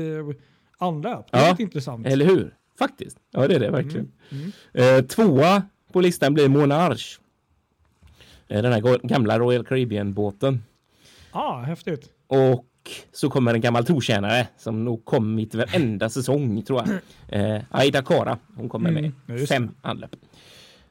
anlöp. 0.78 1.32
Det 1.32 1.38
Ja. 1.38 1.46
är 1.46 1.50
lite 1.52 1.64
intressant. 1.64 2.08
Eller 2.08 2.26
hur? 2.26 2.54
Faktiskt. 2.80 3.18
Ja, 3.32 3.48
det 3.48 3.56
är 3.56 3.60
det 3.60 3.72
verkligen. 3.72 4.12
Mm. 4.74 4.98
Eh, 4.98 5.06
tvåa 5.06 5.62
på 5.94 6.02
listan 6.02 6.34
blir 6.34 6.48
Monarch. 6.50 7.20
Eh, 8.48 8.62
den 8.62 8.74
här 8.74 9.08
gamla 9.08 9.40
Royal 9.40 9.66
Caribbean-båten. 9.66 10.64
Ah, 11.32 11.62
häftigt. 11.62 12.10
Och 12.28 12.66
så 13.12 13.30
kommer 13.30 13.54
en 13.54 13.62
gammal 13.62 13.86
trotjänare 13.86 14.48
som 14.58 14.86
nog 14.86 15.06
kommit 15.06 15.56
varenda 15.56 16.10
säsong 16.10 16.62
tror 16.64 16.82
jag. 17.30 17.56
Eh, 17.56 17.62
Aida 17.72 18.02
Kara, 18.02 18.38
hon 18.56 18.70
kommer 18.70 18.90
Mm, 18.90 19.04
ja, 19.06 19.12
med 19.26 19.48
fem 19.48 19.72
anlöp. 19.82 20.16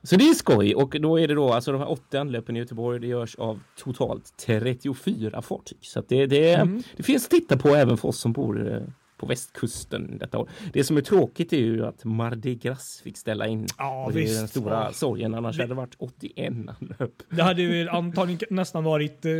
Så 0.03 0.17
det 0.17 0.29
är 0.29 0.35
skoj 0.35 0.75
och 0.75 0.97
då 1.01 1.21
är 1.21 1.29
det 1.29 1.35
då 1.35 1.53
alltså 1.53 1.73
de 1.73 1.79
här 1.79 1.91
80 1.91 2.17
anlöpen 2.17 2.57
i 2.57 2.59
Göteborg. 2.59 3.01
Det 3.01 3.07
görs 3.07 3.35
av 3.35 3.61
totalt 3.79 4.33
34 4.47 5.43
fartyg. 5.43 5.79
Så 5.81 5.99
att 5.99 6.09
det, 6.09 6.27
det, 6.27 6.55
Mm. 6.55 6.83
det 6.97 7.03
finns 7.03 7.25
att 7.25 7.31
titta 7.31 7.57
på 7.57 7.69
även 7.69 7.97
för 7.97 8.09
oss 8.09 8.19
som 8.21 8.33
bor 8.33 8.73
eh, 8.75 8.81
på 9.17 9.27
västkusten 9.27 10.19
detta 10.19 10.39
år. 10.39 10.49
Det 10.73 10.85
som 10.85 10.97
är 10.97 11.01
tråkigt 11.01 11.53
är 11.53 11.57
ju 11.57 11.87
att 11.87 12.05
Mardi 12.05 12.55
Gras 12.55 13.01
fick 13.05 13.17
ställa 13.17 13.47
in. 13.47 13.67
Ja, 13.79 14.11
det 14.13 14.19
är 14.19 14.23
visst. 14.23 14.39
den 14.39 14.49
stora 14.49 14.85
Ja. 14.85 14.93
sorgen. 14.93 15.35
Annars 15.35 15.57
Det- 15.57 15.63
hade 15.63 15.71
det 15.75 15.77
varit 15.77 15.95
81 15.99 16.53
anlöp. 16.81 17.13
Det 17.31 17.43
hade 17.43 17.63
ju 17.63 17.89
antagligen 17.89 18.41
nästan 18.51 18.85
varit 18.85 19.25
eh, 19.25 19.33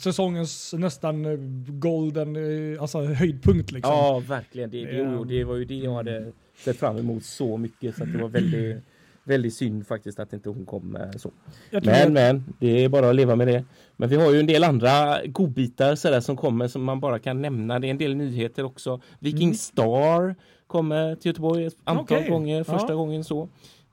säsongens 0.00 0.74
nästan 0.78 1.24
eh, 1.26 1.36
golden, 1.68 2.36
eh, 2.74 2.82
alltså 2.82 3.00
höjdpunkt 3.04 3.72
liksom. 3.72 3.92
Ja, 3.94 4.22
verkligen. 4.28 4.70
Det, 4.70 4.84
det, 4.84 5.24
det 5.24 5.44
var 5.44 5.56
ju 5.56 5.64
det 5.64 5.74
jag 5.74 5.94
hade 5.94 6.32
sett 6.64 6.76
fram 6.78 6.96
emot 6.96 7.24
så 7.24 7.56
mycket 7.56 7.96
så 7.96 8.02
att 8.02 8.12
det 8.12 8.18
var 8.22 8.28
väldigt, 8.28 8.76
väldigt 9.28 9.54
synd 9.54 9.86
faktiskt 9.86 10.18
att 10.20 10.32
inte 10.32 10.48
hon 10.48 10.66
kom 10.66 10.96
eh, 10.96 11.10
så. 11.16 11.30
Jag 11.70 11.86
Men, 11.86 12.06
att- 12.06 12.12
men, 12.12 12.44
det 12.58 12.84
är 12.84 12.88
bara 12.88 13.08
att 13.10 13.16
leva 13.16 13.36
med 13.36 13.48
det. 13.48 13.64
Men 13.96 14.08
vi 14.08 14.16
har 14.16 14.32
ju 14.32 14.40
en 14.40 14.46
del 14.46 14.64
andra 14.64 15.18
godbitar 15.26 15.94
sådär 15.94 16.20
som 16.20 16.36
kommer 16.36 16.68
som 16.68 16.84
man 16.84 17.00
bara 17.00 17.18
kan 17.18 17.42
nämna. 17.42 17.78
Det 17.78 17.86
är 17.86 17.90
en 17.90 17.98
del 17.98 18.14
nyheter 18.16 18.64
också. 18.64 19.00
Viking 19.18 19.42
Mm. 19.48 19.54
Star 19.54 20.34
kommer 20.66 21.14
till 21.14 21.28
Göteborg 21.28 21.64
ett 21.66 21.76
antal 21.84 22.18
Okej. 22.18 22.30
gånger, 22.30 22.64
första 22.64 22.88
Ja. 22.92 22.94
gången 22.96 23.24
så. 23.24 23.48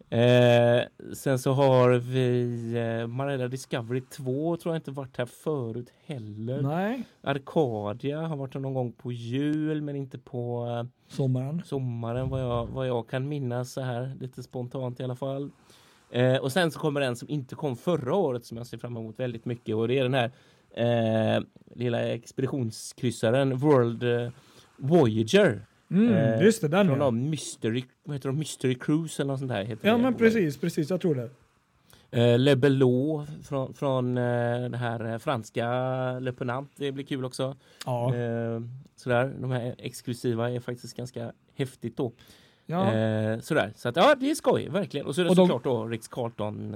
Eh, 0.10 0.84
sen 1.14 1.40
så 1.40 1.52
har 1.52 1.90
vi 1.90 2.74
eh, 3.02 3.08
Marella 3.08 3.48
Discovery 3.48 4.02
2 4.02 4.58
tror 4.58 4.76
jag 4.76 4.80
inte 4.80 4.92
varit 4.92 5.18
här 5.18 5.26
förut 5.26 5.94
heller. 6.06 6.62
Nej, 6.62 7.04
Arcadia 7.22 8.22
har 8.22 8.36
varit 8.36 8.54
någon 8.54 8.74
gång 8.74 8.92
på 8.92 9.12
jul 9.12 9.82
men 9.82 9.96
inte 9.96 10.18
på 10.18 10.68
eh, 10.68 11.14
sommaren. 11.16 11.62
sommaren 11.66 12.30
vad 12.30 12.42
jag, 12.42 12.66
vad 12.66 12.88
jag 12.88 13.10
kan 13.10 13.28
minnas 13.28 13.72
så 13.72 13.82
här 13.82 14.16
lite 14.20 14.44
spontant 14.44 15.00
i 15.00 15.04
alla 15.04 15.16
fall. 15.16 15.52
Eh, 16.12 16.36
och 16.36 16.52
sen 16.52 16.72
så 16.72 16.80
kommer 16.80 17.02
en 17.02 17.16
som 17.16 17.30
inte 17.30 17.56
kom 17.56 17.76
förra 17.76 18.16
året 18.16 18.46
som 18.46 18.58
jag 18.58 18.68
ser 18.68 18.78
fram 18.78 18.98
emot 18.98 19.20
väldigt 19.20 19.46
mycket 19.46 19.76
och 19.76 19.88
det 19.88 20.00
är 20.00 20.04
den 20.10 20.14
här 20.14 20.32
eh, 20.76 21.44
lilla 21.76 22.02
expeditionskryssaren 22.14 23.58
World 23.58 24.04
eh, 24.04 24.32
Voyager. 24.78 25.66
Mm, 25.92 26.14
Eh, 26.14 26.42
just 26.44 26.62
det, 26.62 26.68
den 26.68 26.88
Från 26.88 27.00
ja. 27.00 27.12
Mystery, 27.12 27.84
vad 28.04 28.16
heter 28.16 28.30
de? 28.30 28.38
Mystery 28.40 28.76
Cruise 28.76 29.22
eller 29.22 29.32
något 29.34 29.40
sånt 29.40 29.52
där. 29.52 29.64
Heter 29.64 29.88
Ja 29.88 29.96
det. 29.98 30.04
men 30.04 30.14
precis, 30.14 30.58
precis, 30.58 30.90
jag 30.90 31.02
tror 31.02 31.16
det. 31.16 31.30
Eh, 32.12 32.40
Le 32.40 32.56
Belot 32.56 33.28
från, 33.44 33.74
från 33.74 34.18
eh, 34.18 34.70
det 34.70 34.78
här 34.78 35.12
eh, 35.14 35.18
franska 35.18 35.70
Le 36.20 36.32
Penant. 36.32 36.72
Det 36.76 36.92
blir 36.92 37.06
kul 37.06 37.26
också. 37.26 37.56
Ja. 37.86 38.16
Eh, 38.16 38.62
sådär, 38.96 39.34
de 39.42 39.52
här 39.52 39.76
exklusiva 39.78 40.52
är 40.52 40.60
faktiskt 40.60 40.98
ganska 40.98 41.32
häftigt 41.56 41.98
då. 41.98 42.12
ja. 42.66 42.94
Eh, 42.94 43.40
sådär, 43.40 43.74
så 43.76 43.90
att 43.90 43.96
ja, 43.96 44.16
det 44.20 44.32
är 44.32 44.36
skoj, 44.36 44.70
verkligen. 44.70 45.06
Och 45.06 45.16
så 45.16 45.22
är 45.22 45.26
det 45.26 45.30
Och 45.30 45.36
de- 45.36 45.48
såklart 45.48 45.64
då 45.64 45.86
Rix 45.88 46.08
Carlton 46.08 46.76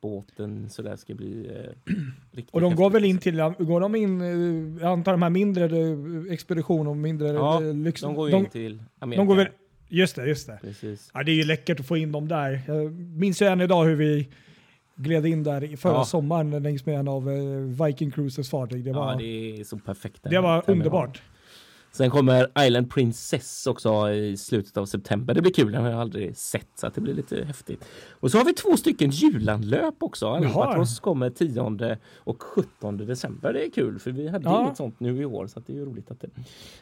båten 0.00 0.68
sådär 0.70 0.96
ska 0.96 1.14
bli 1.14 1.46
eh, 1.46 1.94
riktigt 2.32 2.54
Och 2.54 2.60
de 2.60 2.74
går 2.74 2.90
väl 2.90 3.04
in 3.04 3.18
till, 3.18 3.36
går 3.58 3.80
de 3.80 3.94
in, 3.94 4.20
eh, 4.20 4.82
jag 4.82 4.92
antar 4.92 5.12
de 5.12 5.22
här 5.22 5.30
mindre 5.30 5.64
eh, 5.64 6.32
expedition 6.32 6.86
och 6.86 6.96
mindre 6.96 7.28
Ja, 7.28 7.62
eh, 7.64 7.74
lyx... 7.74 8.00
De 8.00 8.14
går 8.14 8.28
ju 8.28 8.32
de, 8.32 8.44
in 8.44 8.50
till 8.50 8.82
Amerika. 8.98 9.20
de 9.20 9.26
går 9.28 9.34
väl, 9.36 9.48
just 9.88 10.16
det, 10.16 10.26
just 10.26 10.46
det. 10.46 10.58
Precis. 10.62 11.10
Ja, 11.14 11.22
det 11.22 11.32
är 11.32 11.36
ju 11.36 11.44
läckert 11.44 11.80
att 11.80 11.86
få 11.86 11.96
in 11.96 12.12
dem 12.12 12.28
där. 12.28 12.60
Jag 12.66 12.92
minns 12.92 13.42
ju 13.42 13.46
än 13.46 13.60
idag 13.60 13.84
hur 13.84 13.96
vi 13.96 14.28
gled 14.96 15.26
in 15.26 15.44
där 15.44 15.76
förra 15.76 15.92
Ja. 15.92 16.04
sommaren 16.04 16.62
längs 16.62 16.86
med 16.86 16.98
en 16.98 17.08
av 17.08 17.28
Viking 17.84 18.10
Cruises 18.10 18.50
fartyg. 18.50 18.84
Det 18.84 18.92
var, 18.92 19.12
ja, 19.12 19.18
det, 19.18 19.24
det 19.24 19.60
är 19.60 19.64
så 19.64 19.78
perfekt. 19.78 20.20
var 20.42 20.60
terminal. 20.60 20.62
underbart. 20.66 21.22
Sen 21.92 22.10
kommer 22.10 22.64
Island 22.66 22.90
Princess 22.90 23.66
också 23.66 24.10
i 24.10 24.36
slutet 24.36 24.76
av 24.76 24.86
september. 24.86 25.34
Det 25.34 25.42
blir 25.42 25.52
kul, 25.52 25.72
den 25.72 25.82
har 25.82 25.90
jag 25.90 26.00
aldrig 26.00 26.36
sett 26.36 26.68
så 26.74 26.86
att 26.86 26.94
det 26.94 27.00
blir 27.00 27.14
lite 27.14 27.44
häftigt. 27.44 27.84
Och 28.10 28.30
så 28.30 28.38
har 28.38 28.44
vi 28.44 28.52
två 28.54 28.76
stycken 28.76 29.10
julanlöp 29.10 30.02
också. 30.02 30.26
Albatross 30.28 31.00
kommer 31.00 31.30
10 31.30 31.96
och 32.16 32.42
17 32.42 32.96
december. 32.96 33.52
Det 33.52 33.66
är 33.66 33.70
kul 33.70 33.98
för 33.98 34.10
vi 34.10 34.28
hade 34.28 34.44
Ja. 34.44 34.62
inget 34.64 34.76
sånt 34.76 35.00
nu 35.00 35.20
i 35.20 35.24
år 35.24 35.46
så 35.46 35.60
det 35.66 35.78
är 35.78 35.84
roligt 35.84 36.10
att 36.10 36.20
det, 36.20 36.28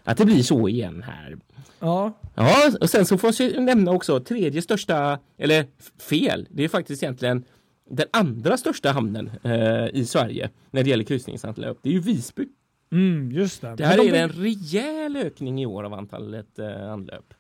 att 0.05 0.17
det 0.19 0.25
blir 0.25 0.43
så 0.43 0.69
igen 0.69 1.03
här. 1.03 1.37
Ja, 1.79 2.13
Ja, 2.35 2.73
och 2.81 2.91
sen 2.91 3.07
så 3.07 3.19
får 3.19 3.33
jag 3.43 3.63
nämna 3.63 3.91
också 3.91 4.21
tredje 4.21 4.63
största, 4.63 5.19
eller 5.39 5.67
fel, 6.03 6.47
det 6.51 6.65
är 6.65 6.69
faktiskt 6.69 7.03
egentligen 7.03 7.45
den 7.91 8.07
andra 8.13 8.57
största 8.57 8.91
hamnen 8.93 9.31
eh, 9.43 9.87
i 9.93 10.05
Sverige 10.09 10.51
när 10.71 10.83
det 10.85 10.91
gäller 10.91 11.05
kryssningsanlöp. 11.05 11.79
Det 11.83 11.89
är 11.89 11.93
ju 11.93 12.01
Visby. 12.01 12.47
Mm, 12.93 13.33
just 13.33 13.61
det. 13.61 13.75
Det 13.77 13.87
här 13.87 13.97
de 13.97 14.09
är 14.09 14.15
en 14.23 14.29
rejäl 14.29 15.17
ökning 15.17 15.63
i 15.63 15.67
år 15.67 15.85
av 15.85 15.95
antalet 15.95 16.59
eh, 16.59 16.93
anlöp. 16.93 17.35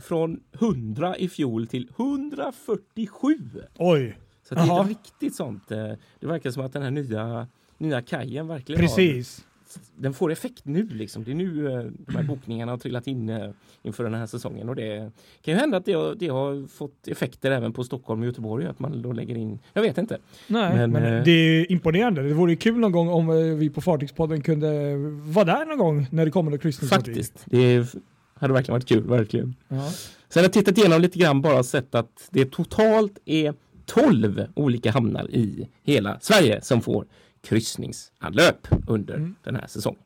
Från 0.00 0.40
100 0.52 1.16
i 1.16 1.28
fjol 1.28 1.66
till 1.66 1.88
147. 1.96 3.38
Oj, 3.78 4.18
Så 4.42 4.54
det 4.54 4.60
är 4.60 4.66
Jaha. 4.66 4.82
ett 4.82 4.88
riktigt 4.88 5.34
sånt. 5.34 5.70
eh, 5.70 5.92
Det 6.20 6.26
verkar 6.26 6.50
som 6.50 6.64
att 6.64 6.72
den 6.72 6.82
här 6.82 6.90
nya, 6.90 7.46
nya 7.78 8.02
kajen 8.02 8.48
verkligen 8.48 8.80
Precis. 8.80 9.38
har, 9.38 9.49
den 9.96 10.14
får 10.14 10.32
effekt 10.32 10.64
nu 10.64 10.88
liksom. 10.88 11.24
Det 11.24 11.30
är 11.30 11.34
nu 11.34 11.72
eh, 11.72 11.84
de 12.06 12.16
här 12.16 12.22
bokningarna 12.22 12.72
har 12.72 12.78
trillat 12.78 13.06
in 13.06 13.28
eh, 13.28 13.50
inför 13.82 14.04
den 14.04 14.14
här 14.14 14.26
säsongen 14.26 14.68
och 14.68 14.76
det 14.76 15.12
kan 15.42 15.54
ju 15.54 15.60
hända 15.60 15.76
att 15.76 15.84
det 15.84 15.92
har, 15.92 16.14
det 16.14 16.28
har 16.28 16.68
fått 16.68 17.08
effekter 17.08 17.50
även 17.50 17.72
på 17.72 17.84
Stockholm 17.84 18.20
och 18.20 18.26
Göteborg 18.26 18.66
att 18.66 18.78
man 18.78 19.02
då 19.02 19.12
lägger 19.12 19.36
in, 19.36 19.58
jag 19.72 19.82
vet 19.82 19.98
inte. 19.98 20.18
Nej, 20.46 20.76
men, 20.76 20.90
Men, 20.90 21.18
eh, 21.18 21.24
det 21.24 21.30
är 21.30 21.72
imponerande. 21.72 22.22
Det 22.22 22.34
vore 22.34 22.56
kul 22.56 22.78
någon 22.78 22.92
gång 22.92 23.08
om 23.08 23.58
vi 23.58 23.70
på 23.70 23.80
Fartygspodden 23.80 24.42
kunde 24.42 24.96
vara 25.32 25.44
där 25.44 25.66
någon 25.66 25.78
gång 25.78 26.06
när 26.10 26.24
det 26.24 26.30
kommer 26.30 26.50
något 26.50 26.62
kryssningsfartyg. 26.62 27.14
Faktiskt. 27.14 27.44
Det 27.44 27.94
hade 28.34 28.52
verkligen 28.52 28.74
varit 28.74 28.88
kul, 28.88 29.08
verkligen. 29.08 29.54
Ja. 29.68 29.90
Sen 30.28 30.40
har 30.40 30.44
jag 30.44 30.52
tittat 30.52 30.78
igenom 30.78 31.00
lite 31.00 31.18
grann 31.18 31.40
bara 31.40 31.62
sett 31.62 31.94
att 31.94 32.28
det 32.30 32.50
totalt 32.50 33.18
är 33.24 33.54
12 33.86 34.46
olika 34.54 34.90
hamnar 34.90 35.30
i 35.30 35.68
hela 35.82 36.18
Sverige 36.20 36.60
som 36.62 36.80
får 36.80 37.06
kryssningsanlöp 37.42 38.68
under 38.86 39.14
Mm. 39.14 39.34
den 39.44 39.56
här 39.56 39.66
säsongen. 39.66 40.00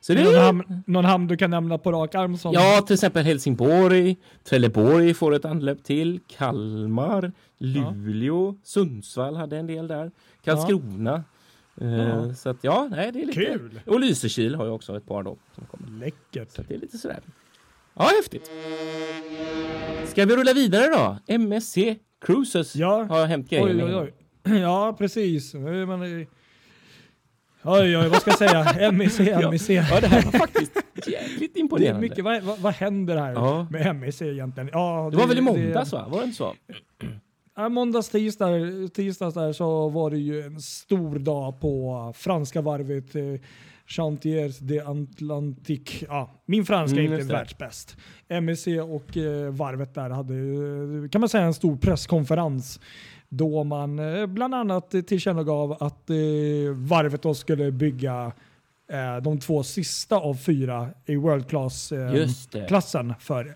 Så 0.00 0.14
det 0.14 0.24
Någon, 0.24 0.34
hamn, 0.34 0.82
någon 0.86 1.04
hamn 1.04 1.26
du 1.26 1.36
kan 1.36 1.50
nämna 1.50 1.78
på 1.78 1.92
rak 1.92 2.14
arm? 2.14 2.38
Som, 2.38 2.52
ja, 2.52 2.82
till 2.86 2.94
exempel 2.94 3.24
Helsingborg, 3.24 4.16
Trelleborg 4.44 5.14
får 5.14 5.34
ett 5.34 5.44
anlöp 5.44 5.84
till, 5.84 6.20
Kalmar, 6.28 7.32
Luleå, 7.58 8.56
Sundsvall 8.64 9.36
hade 9.36 9.58
en 9.58 9.66
del 9.66 9.88
där, 9.88 10.10
Karlskrona. 10.44 11.24
Eh, 11.80 11.88
Ja. 11.88 12.34
Så 12.34 12.48
att 12.48 12.56
ja, 12.60 12.88
nej, 12.90 13.12
det 13.12 13.22
är 13.22 13.26
lite... 13.26 13.40
Kul! 13.44 13.80
Och 13.86 14.00
Lysekil 14.00 14.54
har 14.54 14.64
ju 14.64 14.70
också 14.70 14.96
ett 14.96 15.06
par 15.06 15.22
då. 15.22 15.36
Som 15.54 15.64
kommer. 15.66 15.98
Läckert. 15.98 16.50
Så 16.50 16.62
det 16.68 16.74
är 16.74 16.78
lite 16.78 16.98
sådär. 16.98 17.20
Ja, 17.94 18.10
häftigt. 18.22 18.50
Ska 20.06 20.24
vi 20.24 20.36
rulla 20.36 20.52
vidare 20.52 20.86
då? 20.86 21.16
MSC 21.34 21.74
Cruises 22.20 22.76
Ja. 22.76 23.04
har 23.04 23.26
hänt 23.26 23.50
grejer 23.50 23.66
Oj, 23.66 23.84
oj, 23.84 23.94
oj. 23.94 24.58
Ja, 24.60 24.94
precis. 24.98 25.54
Men, 25.54 26.26
oj, 27.64 27.96
oj, 27.98 28.08
vad 28.08 28.20
ska 28.20 28.30
jag 28.30 28.38
säga? 28.38 28.92
MEC, 28.92 29.18
MEC. 29.50 29.70
Ja, 29.70 30.00
det 30.00 30.06
här 30.06 30.22
var 30.22 30.32
faktiskt 30.32 30.72
jäkligt 31.06 31.54
Det 31.54 31.58
är 31.58 31.62
imponerande. 31.62 32.00
mycket, 32.00 32.24
vad, 32.24 32.42
vad, 32.42 32.58
vad 32.58 32.72
händer 32.74 33.16
här 33.16 33.32
Ja. 33.32 33.66
med 33.70 33.96
MEC 33.96 34.22
egentligen? 34.22 34.70
Ja, 34.72 35.08
Det 35.12 35.16
var 35.16 35.26
väl 35.26 35.38
i 35.38 35.40
måndags 35.40 35.92
va? 35.92 36.08
Var 36.08 36.18
det 36.18 36.24
inte 36.24 36.36
så? 36.36 36.54
Ja, 37.56 37.68
måndags, 37.68 38.08
tisdag, 38.08 38.48
tisdags 38.94 39.34
där 39.34 39.52
så 39.52 39.88
var 39.88 40.10
det 40.10 40.18
ju 40.18 40.40
en 40.42 40.60
stor 40.60 41.18
dag 41.18 41.60
på 41.60 42.12
franska 42.16 42.60
varvet 42.60 43.14
eh, 43.14 43.22
Chantiers 43.86 44.58
de 44.58 44.80
Atlantique. 44.80 46.06
Ja, 46.08 46.30
min 46.46 46.64
franska 46.64 47.00
Mm, 47.00 47.04
är 47.04 47.04
inte 47.04 47.16
just 47.16 47.28
det. 47.28 47.34
världsbäst. 47.36 47.96
MSC 48.28 48.66
och 48.80 49.16
eh, 49.16 49.50
varvet 49.52 49.94
där 49.94 50.10
hade 50.10 51.08
kan 51.08 51.20
man 51.20 51.28
säga 51.28 51.44
en 51.44 51.54
stor 51.54 51.76
presskonferens 51.76 52.80
då 53.34 53.64
man 53.64 53.98
eh, 53.98 54.26
bland 54.26 54.54
annat 54.54 54.90
tillkännagav 55.06 55.72
att 55.72 56.10
eh, 56.10 56.16
varvet 56.74 57.22
då 57.22 57.34
skulle 57.34 57.70
bygga 57.70 58.32
eh, 58.92 59.22
de 59.22 59.40
två 59.40 59.62
sista 59.62 60.16
av 60.16 60.34
fyra 60.34 60.88
i 61.06 61.16
World 61.16 61.48
Class 61.48 61.92
eh, 61.92 62.14
Just 62.14 62.52
det. 62.52 62.66
klassen 62.68 63.14
för. 63.20 63.54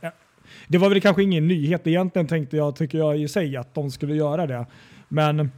Det 0.68 0.78
var 0.78 0.88
väl 0.88 1.00
kanske 1.00 1.22
ingen 1.22 1.48
nyhet 1.48 1.86
egentligen 1.86 2.26
tänkte 2.26 2.56
jag, 2.56 2.76
tycker 2.76 2.98
jag 2.98 3.20
i 3.20 3.28
sig, 3.28 3.56
att 3.56 3.74
de 3.74 3.90
skulle 3.90 4.14
göra 4.14 4.46
det. 4.46 4.66
Men 5.08 5.50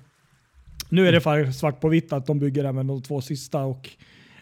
nu 0.89 1.09
är 1.09 1.13
det 1.13 1.53
svart 1.53 1.81
på 1.81 1.89
vitt 1.89 2.13
att 2.13 2.27
de 2.27 2.39
bygger 2.39 2.65
även 2.65 2.87
de 2.87 3.03
två 3.03 3.21
sista. 3.21 3.63
Och 3.63 3.91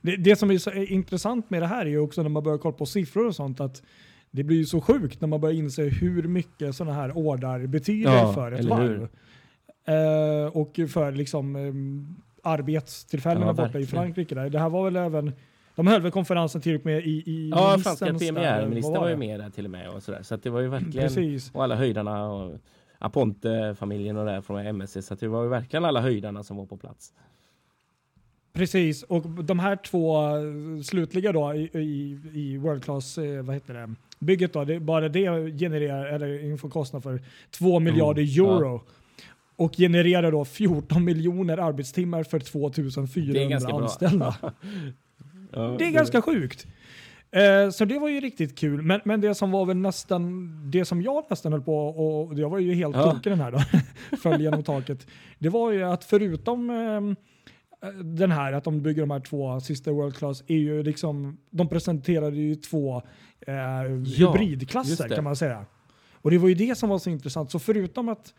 det, 0.02 0.16
det 0.16 0.36
som 0.36 0.50
är 0.50 0.58
så 0.58 0.72
intressant 0.72 1.50
med 1.50 1.62
det 1.62 1.66
här 1.66 1.86
är 1.86 1.90
ju 1.90 1.98
också 1.98 2.22
när 2.22 2.28
man 2.28 2.42
börjar 2.42 2.58
kolla 2.58 2.76
på 2.76 2.86
siffror 2.86 3.26
och 3.26 3.34
sånt 3.34 3.60
att 3.60 3.82
det 4.30 4.44
blir 4.44 4.56
ju 4.56 4.64
så 4.64 4.80
sjukt 4.80 5.20
när 5.20 5.28
man 5.28 5.40
börjar 5.40 5.54
inse 5.54 5.82
hur 5.82 6.22
mycket 6.22 6.76
sådana 6.76 6.96
här 6.96 7.16
ordrar 7.16 7.66
betyder 7.66 8.12
Ja, 8.16 8.32
för 8.32 8.52
ett 8.52 8.60
eller 8.60 8.76
hur? 8.76 9.08
Eh, 9.86 10.56
och 10.56 10.80
för 10.88 11.12
liksom 11.12 11.56
eh, 11.56 11.72
arbetstillfällena 12.52 13.46
Ja, 13.46 13.52
borta 13.52 13.78
i. 13.78 13.86
Frankrike. 13.86 14.34
Där. 14.34 14.50
Det 14.50 14.58
här 14.58 14.68
var 14.68 14.84
väl 14.84 14.96
även, 14.96 15.32
de 15.74 15.86
höll 15.86 16.02
väl 16.02 16.12
konferensen 16.12 16.60
till 16.60 16.76
och 16.76 16.86
med 16.86 17.06
i, 17.06 17.22
i 17.26 17.50
Ja, 17.54 17.78
franska 17.82 18.06
premiärministern 18.06 19.00
var 19.00 19.08
ju 19.08 19.16
med 19.16 19.40
där 19.40 19.50
till 19.50 19.64
och 19.64 19.70
med 19.70 19.88
och 19.88 20.02
sådär. 20.02 20.22
Så 20.22 20.36
det 20.36 20.50
var 20.50 20.60
ju 20.60 20.68
verkligen 20.68 21.08
Precis. 21.08 21.50
och 21.54 21.64
alla 21.64 21.76
höjdarna 21.76 22.28
och 22.32 22.58
Aponte-familjen 22.98 24.16
och 24.16 24.26
där 24.26 24.40
från 24.40 24.66
MSC. 24.66 25.02
Så 25.02 25.14
det 25.14 25.28
var 25.28 25.42
ju 25.42 25.48
verkligen 25.48 25.84
alla 25.84 26.00
höjdarna 26.00 26.42
som 26.42 26.56
var 26.56 26.66
på 26.66 26.76
plats. 26.76 27.12
Precis, 28.52 29.02
och 29.02 29.22
de 29.22 29.58
här 29.58 29.76
två 29.76 30.16
eh, 30.36 30.82
slutliga 30.82 31.32
då 31.32 31.54
i, 31.54 31.70
i, 31.74 32.20
i 32.34 32.56
World 32.56 32.84
Class, 32.84 33.18
eh, 33.18 33.42
vad 33.42 33.54
heter 33.54 33.74
det, 33.74 33.94
bygget 34.18 34.52
då, 34.52 34.64
det, 34.64 34.80
bara 34.80 35.08
det 35.08 35.52
genererar, 35.58 36.06
eller 36.06 36.44
inför 36.44 36.68
kostnad 36.68 37.02
för 37.02 37.22
2 37.50 37.80
miljarder 37.80 38.22
Mm, 38.22 38.62
ja. 38.62 38.80
Och 39.56 39.76
genererar 39.76 40.32
då 40.32 40.44
14 40.44 41.04
miljoner 41.04 41.58
arbetstimmar 41.58 42.22
för 42.22 42.38
Det 42.38 42.44
är 42.44 42.46
2400 42.46 43.44
ganska 43.44 43.68
bra. 43.72 43.82
anställda. 43.82 44.34
Ja, 45.52 45.76
Det 45.78 45.84
är 45.84 45.90
ganska 45.90 46.22
sjukt. 46.22 46.66
Eh, 47.30 47.70
så 47.70 47.84
det 47.84 47.98
var 47.98 48.08
ju 48.08 48.20
riktigt 48.20 48.58
kul. 48.58 48.82
Men, 48.82 49.00
men 49.04 49.20
det 49.20 49.34
som 49.34 49.50
var 49.50 49.66
väl 49.66 49.76
nästan, 49.76 50.50
det 50.70 50.84
som 50.84 51.02
jag 51.02 51.24
nästan 51.30 51.52
höll 51.52 51.62
på 51.62 51.76
och 51.88 52.38
jag 52.38 52.50
var 52.50 52.58
ju 52.58 52.74
helt 52.74 52.96
Ja. 52.96 53.12
tokig 53.12 53.32
den 53.32 53.40
här 53.40 53.50
då, 53.52 53.58
föll 54.16 54.40
genom 54.40 54.62
taket. 54.62 55.06
Det 55.38 55.48
var 55.48 55.70
ju 55.72 55.82
att 55.82 56.04
förutom 56.04 56.70
eh, 56.70 57.90
den 58.02 58.30
här, 58.30 58.52
att 58.52 58.64
de 58.64 58.82
bygger 58.82 59.02
de 59.02 59.10
här 59.10 59.20
två 59.20 59.60
sista 59.60 59.92
World 59.92 60.16
Class, 60.16 60.42
är 60.46 60.56
ju 60.56 60.82
liksom, 60.82 61.36
de 61.50 61.68
presenterade 61.68 62.36
ju 62.36 62.54
två 62.54 63.02
eh, 63.46 63.54
hybridklasser 64.16 64.90
just 64.90 65.02
det. 65.08 65.14
kan 65.14 65.24
man 65.24 65.36
säga. 65.36 65.64
Och 66.12 66.30
det 66.30 66.38
var 66.38 66.48
ju 66.48 66.54
det 66.54 66.78
som 66.78 66.88
var 66.88 66.98
så 66.98 67.10
intressant. 67.10 67.50
Så 67.50 67.58
förutom 67.58 68.08
att 68.08 68.34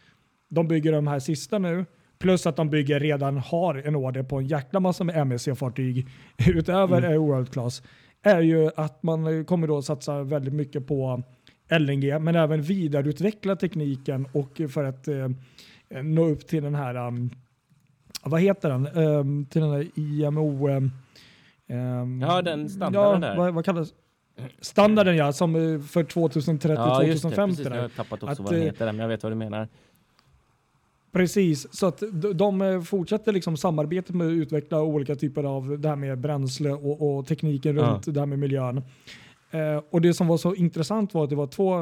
de 0.49 0.67
bygger 0.67 0.91
de 0.91 1.07
här 1.07 1.19
sista 1.19 1.59
nu, 1.59 1.85
plus 2.19 2.47
att 2.47 2.55
de 2.55 2.69
bygger 2.69 2.99
redan 2.99 3.37
har 3.37 3.75
en 3.75 3.95
order 3.95 4.23
på 4.23 4.37
en 4.37 4.47
jäkla 4.47 4.79
massa 4.79 5.03
med 5.03 5.15
MSC-fartyg 5.15 6.07
utöver 6.47 7.03
Mm. 7.03 7.21
World 7.21 7.51
Class, 7.51 7.83
är 8.23 8.41
ju 8.41 8.69
att 8.75 9.03
man 9.03 9.45
kommer 9.45 9.67
då 9.67 9.81
satsa 9.81 10.23
väldigt 10.23 10.53
mycket 10.53 10.87
på 10.87 11.23
LNG, 11.69 12.19
men 12.19 12.35
även 12.35 12.61
vidareutveckla 12.61 13.55
tekniken 13.55 14.27
och 14.33 14.61
för 14.69 14.83
att 14.83 15.07
eh, 15.07 15.29
nå 16.03 16.25
upp 16.25 16.47
till 16.47 16.63
den 16.63 16.75
här, 16.75 17.07
um, 17.07 17.29
vad 18.23 18.41
heter 18.41 18.69
den, 18.69 18.87
um, 18.87 19.45
till 19.45 19.61
den 19.61 19.71
här 19.71 19.87
IMO... 19.95 20.69
Um, 20.69 20.91
um, 21.67 22.21
Ja, 22.21 22.41
den 22.41 22.69
standarden 22.69 23.21
ja, 23.21 23.27
där. 23.27 23.37
Vad, 23.37 23.53
vad 23.53 23.65
kallas 23.65 23.93
Standarden 24.61 25.15
ja, 25.15 25.33
som 25.33 25.55
eh, 25.55 25.81
för 25.81 26.03
2030-2050. 26.03 26.73
Ja, 26.75 27.03
just 27.03 27.23
det. 27.23 27.35
Precis, 27.35 27.65
jag 27.65 27.81
har 27.81 27.89
tappat 27.89 28.23
också 28.23 28.31
Att, 28.31 28.39
vad 28.39 28.51
den 28.51 28.59
eh, 28.59 28.65
heter, 28.65 28.85
men 28.85 28.99
jag 28.99 29.07
vet 29.07 29.23
vad 29.23 29.31
du 29.31 29.35
menar. 29.35 29.67
Precis, 31.11 31.73
så 31.75 31.85
att 31.87 32.03
de, 32.35 32.61
eh, 32.61 32.81
fortsätter 32.81 33.31
liksom 33.33 33.57
samarbetet 33.57 34.15
med 34.15 34.27
att 34.27 34.31
utveckla 34.31 34.81
olika 34.81 35.15
typer 35.15 35.43
av 35.43 35.79
det 35.79 35.89
här 35.89 35.95
med 35.95 36.17
bränsle 36.19 36.71
och, 36.71 37.17
och 37.17 37.27
tekniken 37.27 37.75
Ja. 37.75 37.83
runt 37.83 38.13
det 38.13 38.19
här 38.19 38.25
med 38.27 38.39
miljön. 38.39 38.77
Eh, 39.51 39.81
och 39.89 40.01
det 40.01 40.13
som 40.13 40.27
var 40.27 40.37
så 40.37 40.55
intressant 40.55 41.13
var 41.13 41.23
att 41.23 41.29
det 41.29 41.35
var 41.35 41.47
två 41.47 41.79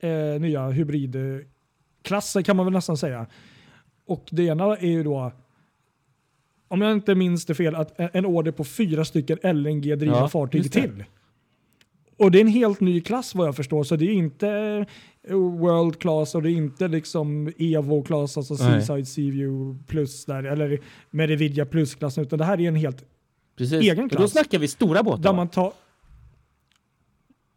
eh, 0.00 0.40
nya 0.40 0.68
hybridklasser 0.70 2.42
kan 2.42 2.56
man 2.56 2.66
väl 2.66 2.72
nästan 2.72 2.96
säga. 2.96 3.26
Och 4.06 4.28
det 4.30 4.42
ena 4.42 4.76
är 4.76 4.86
ju 4.90 5.02
då, 5.02 5.32
om 6.68 6.80
jag 6.82 6.92
inte 6.92 7.14
minns 7.14 7.46
det 7.46 7.54
fel, 7.54 7.74
att 7.74 7.94
en- 8.00 8.26
order 8.26 8.52
på 8.52 8.64
fyra 8.64 9.04
stycken 9.04 9.38
LNG-drivna 9.42 10.16
Ja, 10.16 10.28
fartyg 10.28 10.72
till. 10.72 11.04
Och 12.18 12.30
det 12.30 12.38
är 12.38 12.40
en 12.40 12.46
helt 12.48 12.80
ny 12.80 13.00
klass 13.00 13.34
vad 13.34 13.46
jag 13.46 13.56
förstår, 13.56 13.84
så 13.84 13.96
det 13.96 14.04
är 14.04 14.12
inte 14.12 14.48
eh, 15.28 15.34
World 15.36 15.98
Class 15.98 16.34
och 16.34 16.42
det 16.42 16.50
är 16.50 16.54
inte 16.54 16.88
liksom 16.88 17.52
Evo 17.58 18.02
Class, 18.02 18.36
alltså 18.36 18.54
Nej. 18.54 18.62
Seaside 18.82 19.08
Seaview 19.08 19.84
Plus 19.86 20.24
där, 20.24 20.44
eller 20.44 20.80
Merividia 21.10 21.66
Plus-klassen, 21.66 22.24
utan 22.24 22.38
det 22.38 22.44
här 22.44 22.60
är 22.60 22.68
en 22.68 22.76
helt, 22.76 23.04
Precis. 23.56 23.82
egen 23.82 24.04
Och 24.04 24.10
Då 24.10 24.16
klass. 24.16 24.30
snackar 24.32 24.58
vi 24.58 24.68
stora 24.68 25.02
båtar. 25.02 25.22
där 25.22 25.32
man 25.32 25.48
tar 25.48 25.72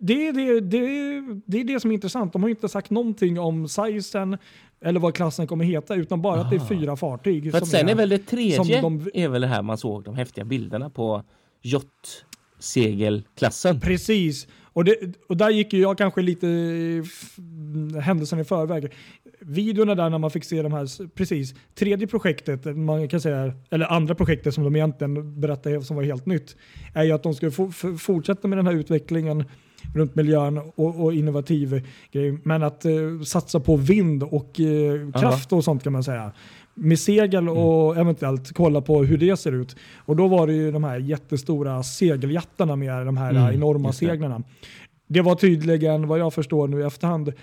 det 0.03 0.27
är 0.27 0.33
det, 0.33 0.59
det, 0.59 0.77
är- 0.77 1.41
det 1.45 1.59
är 1.59 1.63
det 1.63 1.79
som 1.79 1.91
är 1.91 1.95
intressant. 1.95 2.33
De 2.33 2.43
har 2.43 2.49
inte 2.49 2.69
sagt 2.69 2.89
någonting 2.89 3.39
om 3.39 3.67
sizen 3.67 4.37
eller 4.81 4.99
vad 4.99 5.13
klassen 5.15 5.47
kommer 5.47 5.65
heta, 5.65 5.95
utan 5.95 6.21
bara 6.21 6.41
att 6.41 6.49
det 6.49 6.55
är 6.55 6.59
Aha. 6.59 6.67
fyra 6.69 6.95
fartyg. 6.95 7.51
För 7.51 7.57
att 7.57 7.67
sen 7.67 7.89
är 7.89 7.95
väl 7.95 8.09
det 8.09 8.17
tredje 8.17 8.81
de- 8.81 9.09
är 9.13 9.27
väl 9.27 9.41
det 9.41 9.47
här 9.47 9.61
man 9.61 9.77
såg 9.77 10.03
de 10.03 10.15
häftiga 10.15 10.45
bilderna 10.45 10.89
på 10.89 11.23
yachtsegelklassen. 12.61 13.79
Precis. 13.79 14.47
Och, 14.73 14.83
det, 14.85 14.95
och 15.27 15.37
där 15.37 15.49
gick 15.49 15.73
ju 15.73 15.81
jag 15.81 15.97
kanske 15.97 16.21
lite 16.21 16.47
händelsen 18.01 18.39
i 18.39 18.43
förväg. 18.43 18.91
Videorna 19.39 19.95
där 19.95 20.09
när 20.09 20.17
man 20.17 20.31
fick 20.31 20.43
se 20.43 20.61
de 20.61 20.73
här, 20.73 21.07
precis, 21.15 21.55
tredje 21.75 22.07
projektet, 22.07 22.77
man 22.77 23.07
kan 23.07 23.21
säga, 23.21 23.53
eller 23.69 23.85
andra 23.85 24.15
projektet 24.15 24.53
som 24.53 24.63
de 24.63 24.75
egentligen 24.75 25.41
berättade 25.41 25.81
som 25.81 25.95
var 25.95 26.03
helt 26.03 26.25
nytt, 26.25 26.55
är 26.93 27.03
ju 27.03 27.11
att 27.11 27.23
de 27.23 27.33
f- 27.41 27.99
fortsätta 27.99 28.47
med 28.47 28.57
den 28.57 28.67
här 28.67 28.73
utvecklingen 28.73 29.43
runt 29.95 30.15
miljön 30.15 30.57
och, 30.57 31.03
och 31.03 31.13
innovativ 31.13 31.87
grej, 32.11 32.37
men 32.43 32.63
att 32.63 32.85
eh, 32.85 32.91
satsa 33.25 33.59
på 33.59 33.75
vind 33.75 34.23
och 34.23 34.59
eh, 34.59 35.11
kraft 35.11 35.53
och 35.53 35.63
sånt 35.63 35.83
kan 35.83 35.93
man 35.93 36.03
säga. 36.03 36.31
Med 36.73 36.99
segel 36.99 37.49
och 37.49 37.97
eventuellt 37.97 38.51
kolla 38.53 38.81
på 38.81 39.03
hur 39.03 39.17
det 39.17 39.37
ser 39.37 39.51
ut. 39.51 39.75
Och 39.97 40.15
då 40.15 40.27
var 40.27 40.47
det 40.47 40.53
ju 40.53 40.71
de 40.71 40.83
här 40.83 40.97
jättestora 40.99 41.83
segeljättarna 41.83 42.75
med 42.75 43.05
de 43.05 43.17
här 43.17 43.29
Mm, 43.31 43.53
enorma 43.53 43.93
seglarna. 43.93 44.43
Det 45.07 45.21
var 45.21 45.35
tydligen, 45.35 46.07
vad 46.07 46.19
jag 46.19 46.33
förstår 46.33 46.67
nu 46.67 46.79
i 46.81 46.83
efterhand, 46.83 47.33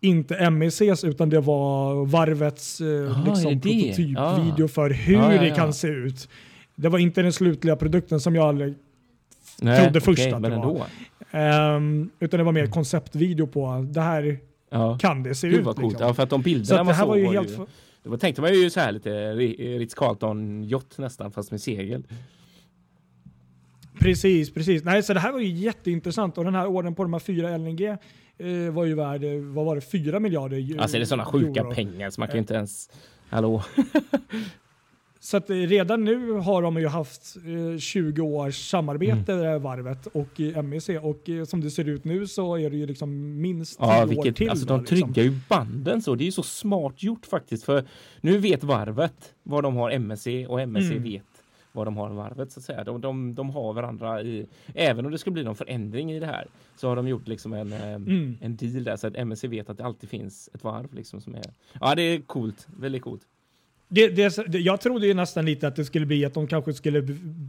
inte 0.00 0.50
MECs 0.50 1.04
utan 1.04 1.28
det 1.30 1.40
var 1.40 2.06
varvets 2.06 2.80
eh, 2.80 3.10
Aha, 3.10 3.24
liksom, 3.26 3.60
prototypvideo 3.60 4.64
Ah. 4.64 4.68
för 4.68 4.90
hur 4.90 5.14
Ja, 5.14 5.34
ja, 5.34 5.40
det 5.42 5.50
kan 5.50 5.72
se 5.72 5.88
ut. 5.88 6.28
Det 6.76 6.88
var 6.88 6.98
inte 6.98 7.22
den 7.22 7.32
slutliga 7.32 7.76
produkten 7.76 8.20
som 8.20 8.34
jag 8.34 8.44
aldrig 8.48 8.74
Nej, 9.62 9.82
trodde 9.82 10.00
först 10.00 10.32
att 10.32 10.42
det 10.42 10.48
var. 10.56 10.86
Ehm, 11.30 12.10
utan 12.20 12.38
det 12.38 12.44
var 12.44 12.52
mer 12.52 12.66
konceptvideo 12.66 13.46
på 13.46 13.86
det 13.90 14.00
här 14.00 14.38
Ja. 14.70 14.98
kan 15.00 15.22
det 15.22 15.34
se 15.34 15.48
Gud 15.48 15.60
ut. 15.60 15.66
Liksom. 15.66 15.92
Ja, 15.98 16.14
för 16.14 16.22
att 16.22 16.30
de 16.30 16.40
Så 16.40 16.44
bilderna 16.44 16.78
det 16.78 16.84
man 16.84 16.94
här 16.94 17.02
såg 17.02 17.08
var 17.08 17.16
ju 17.16 17.26
helt... 17.26 17.50
ju... 17.50 17.66
Det 18.02 18.08
var, 18.08 18.16
tänkte 18.16 18.42
man 18.42 18.54
ju 18.54 18.70
så 18.70 18.80
här 18.80 18.92
lite 18.92 19.34
Ritz-Carlton 19.78 20.64
yacht 20.64 20.98
nästan 20.98 21.32
fast 21.32 21.50
med 21.50 21.60
segel. 21.60 22.04
Precis, 23.98 24.54
precis. 24.54 24.84
Nej, 24.84 25.02
så 25.02 25.14
det 25.14 25.20
här 25.20 25.32
var 25.32 25.40
ju 25.40 25.48
jätteintressant 25.48 26.38
och 26.38 26.44
den 26.44 26.54
här 26.54 26.66
ordern 26.66 26.94
på 26.94 27.02
de 27.02 27.12
här 27.12 27.20
fyra 27.20 27.56
LNG 27.56 27.82
eh, 28.38 28.72
var 28.72 28.84
ju 28.84 28.94
värd, 28.94 29.24
eh, 29.24 29.34
vad 29.40 29.66
var 29.66 29.74
det, 29.74 29.80
4 29.80 30.20
miljarder 30.20 30.78
Alltså 30.78 30.96
det 30.96 31.02
är 31.02 31.06
sådana 31.06 31.24
sjuka 31.24 31.60
euro. 31.60 31.74
pengar 31.74 32.10
så 32.10 32.20
man 32.20 32.28
kan 32.28 32.34
ju 32.36 32.40
inte 32.40 32.54
ens... 32.54 32.90
Hallå? 33.28 33.62
Så 35.22 35.36
eh, 35.36 35.42
redan 35.48 36.04
nu 36.04 36.32
har 36.32 36.62
de 36.62 36.76
ju 36.80 36.86
haft 36.88 37.36
eh, 37.36 37.78
20 37.78 38.22
års 38.22 38.54
samarbete 38.70 39.32
Mm. 39.32 39.42
det 39.44 39.48
här 39.50 39.58
varvet 39.58 40.06
och 40.06 40.40
eh, 40.40 40.62
MEC 40.62 40.88
och 41.02 41.28
eh, 41.28 41.44
som 41.44 41.60
det 41.60 41.70
ser 41.70 41.88
ut 41.88 42.04
nu 42.04 42.26
så 42.26 42.56
är 42.58 42.70
det 42.70 42.76
ju 42.76 42.86
liksom 42.86 43.40
minst 43.40 43.78
10 43.78 43.86
Ja, 43.86 44.02
år 44.02 44.06
vilket, 44.06 44.36
till. 44.36 44.50
alltså 44.50 44.66
då, 44.66 44.74
de 44.76 44.80
liksom. 44.80 45.12
tryggar 45.14 45.30
ju 45.32 45.38
banden 45.48 46.02
så. 46.02 46.14
Det 46.14 46.24
är 46.24 46.26
ju 46.26 46.32
så 46.32 46.42
smart 46.42 47.02
gjort 47.02 47.26
faktiskt. 47.26 47.64
För 47.64 47.84
nu 48.20 48.38
vet 48.38 48.64
varvet 48.64 49.34
vad 49.42 49.62
de 49.64 49.76
har 49.76 49.90
MSC 49.90 50.26
och 50.48 50.60
MSC 50.60 50.90
Mm. 50.90 51.02
vet 51.02 51.22
vad 51.72 51.86
de 51.86 51.96
har 51.96 52.10
varvet 52.10 52.52
så 52.52 52.60
att 52.60 52.64
säga. 52.64 52.84
De, 52.84 53.00
de, 53.00 53.34
de 53.34 53.50
har 53.50 53.72
varandra 53.72 54.22
i, 54.22 54.46
även 54.74 55.06
om 55.06 55.12
det 55.12 55.18
skulle 55.18 55.34
bli 55.34 55.44
någon 55.44 55.56
förändring 55.56 56.12
i 56.12 56.20
det 56.20 56.26
här 56.26 56.46
så 56.76 56.88
har 56.88 56.96
de 56.96 57.08
gjort 57.08 57.28
liksom 57.28 57.52
en, 57.52 57.72
eh, 57.72 57.94
Mm. 57.94 58.38
en 58.40 58.56
deal 58.56 58.84
där 58.84 58.96
så 58.96 59.06
att 59.06 59.16
MSC 59.16 59.44
vet 59.48 59.70
att 59.70 59.76
det 59.78 59.84
alltid 59.84 60.10
finns 60.10 60.50
ett 60.54 60.64
varv 60.64 60.94
liksom 60.94 61.20
som 61.20 61.34
är. 61.34 61.44
Ja, 61.80 61.94
det 61.94 62.02
är 62.02 62.20
coolt. 62.20 62.66
Väldigt 62.78 63.02
coolt. 63.02 63.22
Det, 63.92 64.08
det, 64.08 64.36
det, 64.48 64.58
jag 64.58 64.80
trodde 64.80 65.06
ju 65.06 65.14
nästan 65.14 65.44
lite 65.44 65.68
att 65.68 65.76
det 65.76 65.84
skulle 65.84 66.06
bli 66.06 66.24
att 66.24 66.34
de 66.34 66.46
kanske 66.46 66.72
skulle, 66.72 67.00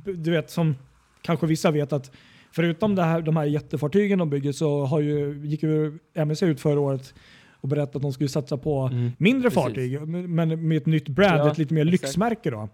du 0.06 0.32
vet 0.32 0.50
som 0.50 0.76
kanske 1.22 1.48
vissa 1.48 1.72
vet 1.72 1.94
att 1.94 2.12
förutom 2.52 2.96
det 2.96 3.04
här, 3.04 3.22
de 3.22 3.38
här 3.38 3.46
jättefartygen 3.46 4.20
de 4.20 4.30
bygger 4.30 4.52
så 4.52 4.86
har 4.86 5.00
ju, 5.00 5.42
gick 5.46 5.64
ju 5.64 5.98
MSC 6.14 6.44
ut 6.44 6.60
förra 6.62 6.80
året 6.80 7.14
och 7.52 7.68
berättade 7.70 7.98
att 7.98 8.02
de 8.02 8.14
skulle 8.14 8.30
satsa 8.30 8.58
på 8.58 8.80
Mm. 8.82 9.12
mindre 9.18 9.50
precis. 9.50 9.64
fartyg 9.64 10.02
men 10.08 10.68
med 10.68 10.78
ett 10.78 10.86
nytt 10.86 11.10
brand, 11.10 11.40
Ja, 11.40 11.52
ett 11.52 11.58
lite 11.58 11.74
mer 11.74 11.88
exakt. 11.88 12.02
lyxmärke 12.04 12.50
då. 12.52 12.70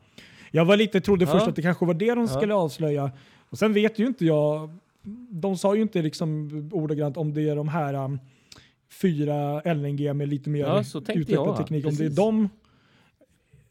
Jag 0.51 0.65
var 0.65 0.77
lite, 0.77 1.01
trodde 1.01 1.25
Ja. 1.25 1.31
först 1.31 1.47
att 1.47 1.55
det 1.55 1.62
kanske 1.62 1.86
var 1.86 1.93
det 1.93 2.09
de 2.09 2.19
Ja. 2.19 2.27
skulle 2.27 2.53
avslöja 2.53 3.12
och 3.50 3.57
sen 3.57 3.74
vet 3.74 4.00
ju 4.00 4.07
inte 4.07 4.25
jag, 4.25 4.69
de 5.29 5.57
sa 5.57 5.75
ju 5.75 5.81
inte 5.81 6.01
liksom 6.01 6.50
ordagrant 6.74 7.17
om 7.17 7.33
det 7.33 7.50
är 7.50 7.55
de 7.55 7.67
här 7.67 7.93
um, 7.93 8.19
fyra 9.01 9.62
LNG 9.74 10.13
med 10.13 10.27
lite 10.29 10.50
mer 10.50 10.79
utvecklad 11.15 11.57
teknik, 11.57 11.86
om 11.86 11.91
det 11.95 12.03
är 12.03 12.07
precis. 12.07 12.15
de 12.15 12.50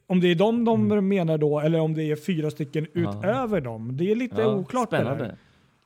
om 0.06 0.20
det 0.20 0.28
är 0.30 0.34
de 0.34 0.64
de 0.64 1.08
menar 1.08 1.38
då, 1.38 1.60
eller 1.60 1.80
om 1.80 1.94
det 1.94 2.02
är 2.04 2.16
fyra 2.16 2.50
stycken 2.50 2.86
Mm. 2.94 3.04
Ja. 3.12 3.18
utöver 3.18 3.60
dem. 3.60 3.96
Det 3.96 4.10
är 4.10 4.16
lite 4.16 4.40
Ja, 4.40 4.54
oklart 4.54 4.90
det 4.90 4.96
där. 4.96 5.04
Spännande. 5.04 5.36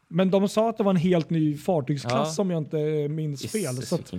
Men 0.08 0.30
de 0.30 0.48
sa 0.48 0.68
att 0.70 0.78
det 0.78 0.84
var 0.84 0.90
en 0.90 0.96
helt 0.96 1.30
ny 1.30 1.56
fartygsklass 1.56 2.38
Ja. 2.38 2.42
om 2.42 2.50
jag 2.50 2.58
inte 2.58 3.08
minns 3.08 3.52
fel. 3.52 3.60
Jesus, 3.60 3.88
Så 3.88 3.94
att 3.94 4.14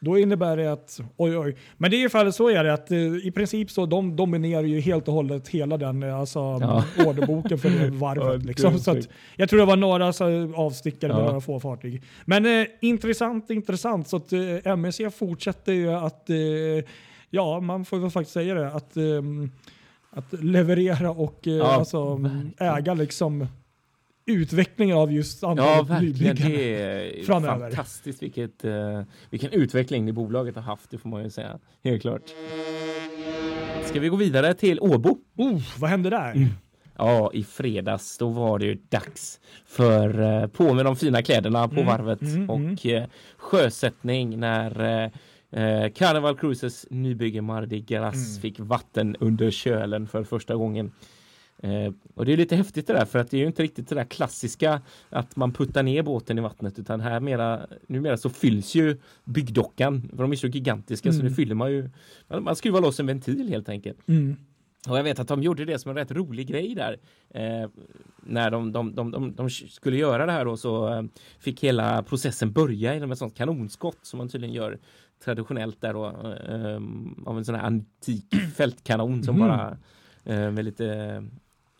då 0.00 0.18
innebär 0.18 0.56
det 0.56 0.72
att, 0.72 1.00
oj 1.16 1.38
oj. 1.38 1.56
Men 1.76 1.90
det 1.90 1.96
är 1.96 2.06
i 2.06 2.08
fall 2.08 2.32
så 2.32 2.48
är 2.50 2.64
det 2.64 2.72
att 2.72 2.90
eh, 2.90 2.98
i 2.98 3.30
princip 3.34 3.70
så 3.70 3.86
de 3.86 4.16
dominerar 4.16 4.62
ju 4.62 4.80
helt 4.80 5.08
och 5.08 5.14
hållet 5.14 5.48
hela 5.48 5.76
den 5.76 6.02
eh, 6.02 6.18
alltså, 6.20 6.38
Ja. 6.38 6.84
orderboken 7.06 7.58
för 7.58 7.70
det 7.70 7.90
varvet. 7.90 8.44
Liksom. 8.46 8.72
det 8.72 8.78
så 8.78 8.90
att, 8.90 9.08
jag 9.36 9.48
tror 9.48 9.58
det 9.60 9.66
var 9.66 9.76
några 9.76 10.12
så, 10.12 10.52
avstickare 10.56 11.12
med 11.14 11.22
några 11.24 11.40
få 11.40 11.60
fartyg. 11.60 12.02
Men 12.24 12.46
eh, 12.60 12.66
intressant, 12.80 13.50
intressant. 13.50 14.08
Så 14.08 14.16
att 14.16 14.32
eh, 14.32 14.66
MSC 14.72 15.00
fortsätter 15.18 15.72
ju 15.72 15.90
att, 15.90 16.30
eh, 16.30 16.36
ja 17.30 17.60
man 17.60 17.84
får 17.84 17.98
väl 17.98 18.10
faktiskt 18.10 18.32
säga 18.34 18.54
det, 18.54 18.68
att, 18.72 18.96
eh, 18.96 19.22
att 20.10 20.32
leverera 20.42 21.10
och 21.10 21.46
eh, 21.48 21.52
Ja, 21.54 21.64
alltså, 21.74 22.14
verkligen. 22.16 22.52
äga 22.58 22.94
liksom 22.94 23.46
utvecklingen 24.26 24.96
av 24.96 25.12
just 25.12 25.42
Ja, 25.42 25.50
antalet 25.50 25.90
verkligen. 25.90 26.36
nybyggare. 26.36 26.48
Det 26.56 26.82
är 27.20 27.22
framöver. 27.26 27.70
fantastiskt 27.70 28.22
vilket, 28.22 28.64
eh, 28.64 29.02
vilken 29.30 29.50
utveckling 29.52 30.06
det 30.06 30.12
bolaget 30.12 30.54
har 30.54 30.62
haft, 30.62 30.90
det 30.90 30.98
får 30.98 31.08
man 31.08 31.22
ju 31.24 31.30
säga. 31.30 31.58
Helt 31.84 32.02
klart. 32.02 32.22
Ska 33.84 34.00
vi 34.00 34.08
gå 34.08 34.16
vidare 34.16 34.54
till 34.54 34.80
Åbo? 34.80 35.18
Oh, 35.36 35.60
vad 35.78 35.90
hände 35.90 36.10
där? 36.10 36.32
Mm. 36.32 36.48
Ja, 37.00 37.30
i 37.34 37.44
fredags 37.44 38.18
då 38.18 38.28
var 38.28 38.58
det 38.58 38.66
ju 38.66 38.74
dags 38.88 39.40
för 39.66 40.20
eh, 40.42 40.46
på 40.48 40.74
med 40.74 40.84
de 40.84 40.96
fina 40.96 41.22
kläderna 41.22 41.68
på 41.68 41.74
Mm, 41.74 41.86
varvet 41.86 42.20
mm, 42.22 42.50
och 42.50 42.86
eh, 42.86 43.04
sjösättning 43.36 44.40
när 44.40 45.02
eh, 45.04 45.10
eh, 45.52 45.92
Carnival 45.92 46.36
Cruises 46.38 46.86
nybygge 46.90 47.40
Mardi 47.42 47.80
Gras 47.80 48.14
Mm. 48.14 48.40
fick 48.42 48.60
vatten 48.60 49.16
under 49.20 49.50
kölen 49.50 50.06
för 50.06 50.24
första 50.24 50.54
gången. 50.56 50.92
Eh, 51.62 51.92
och 52.14 52.24
det 52.26 52.32
är 52.32 52.36
lite 52.36 52.56
häftigt 52.56 52.86
det 52.86 52.92
där 52.92 53.04
för 53.04 53.18
att 53.18 53.30
det 53.30 53.36
är 53.36 53.40
ju 53.40 53.46
inte 53.46 53.62
riktigt 53.62 53.88
det 53.88 53.94
där 53.94 54.04
klassiska 54.04 54.82
att 55.10 55.36
man 55.36 55.52
puttar 55.52 55.82
ner 55.82 56.02
båten 56.02 56.38
i 56.38 56.40
vattnet 56.40 56.78
utan 56.78 57.00
här 57.00 57.20
mera, 57.20 57.66
numera 57.86 58.16
så 58.16 58.30
fylls 58.30 58.74
ju 58.74 58.96
byggdockan 59.24 60.08
för 60.16 60.22
de 60.22 60.32
är 60.32 60.36
så 60.36 60.46
gigantiska 60.46 61.12
så 61.12 61.18
Mm. 61.18 61.26
nu 61.30 61.34
fyller 61.34 61.54
man 61.54 61.70
ju 61.72 61.90
man, 62.28 62.42
man 62.44 62.56
skruvar 62.56 62.80
loss 62.80 63.00
en 63.00 63.06
ventil 63.06 63.48
helt 63.48 63.68
enkelt. 63.68 63.98
Mm. 64.08 64.36
Och 64.88 64.98
jag 64.98 65.02
vet 65.02 65.18
att 65.18 65.28
de 65.28 65.42
gjorde 65.42 65.64
det 65.64 65.78
som 65.78 65.90
en 65.90 65.96
rätt 65.96 66.10
rolig 66.12 66.46
grej 66.46 66.74
där. 66.74 66.98
Eh, 67.30 67.68
när 68.22 68.50
de, 68.50 68.72
de, 68.72 68.94
de, 68.94 69.34
de, 69.34 69.50
skulle 69.50 69.96
göra 69.96 70.26
det 70.26 70.32
här 70.32 70.44
då 70.44 70.56
så 70.56 70.88
eh, 70.94 71.02
fick 71.38 71.64
hela 71.64 72.02
processen 72.02 72.52
börja 72.52 72.94
genom 72.94 73.12
ett 73.12 73.18
sånt 73.18 73.36
kanonskott 73.36 73.98
som 74.02 74.18
man 74.18 74.28
tydligen 74.28 74.54
gör 74.54 74.78
traditionellt 75.24 75.80
där 75.80 75.92
då. 75.92 76.06
Eh, 76.06 77.28
av 77.28 77.38
en 77.38 77.44
sån 77.44 77.54
här 77.54 77.62
antik 77.62 78.34
fältkanon 78.56 79.22
som 79.24 79.36
Mhm. 79.36 79.48
bara 79.48 79.76
eh, 80.24 80.50
med 80.50 80.64
lite, 80.64 81.24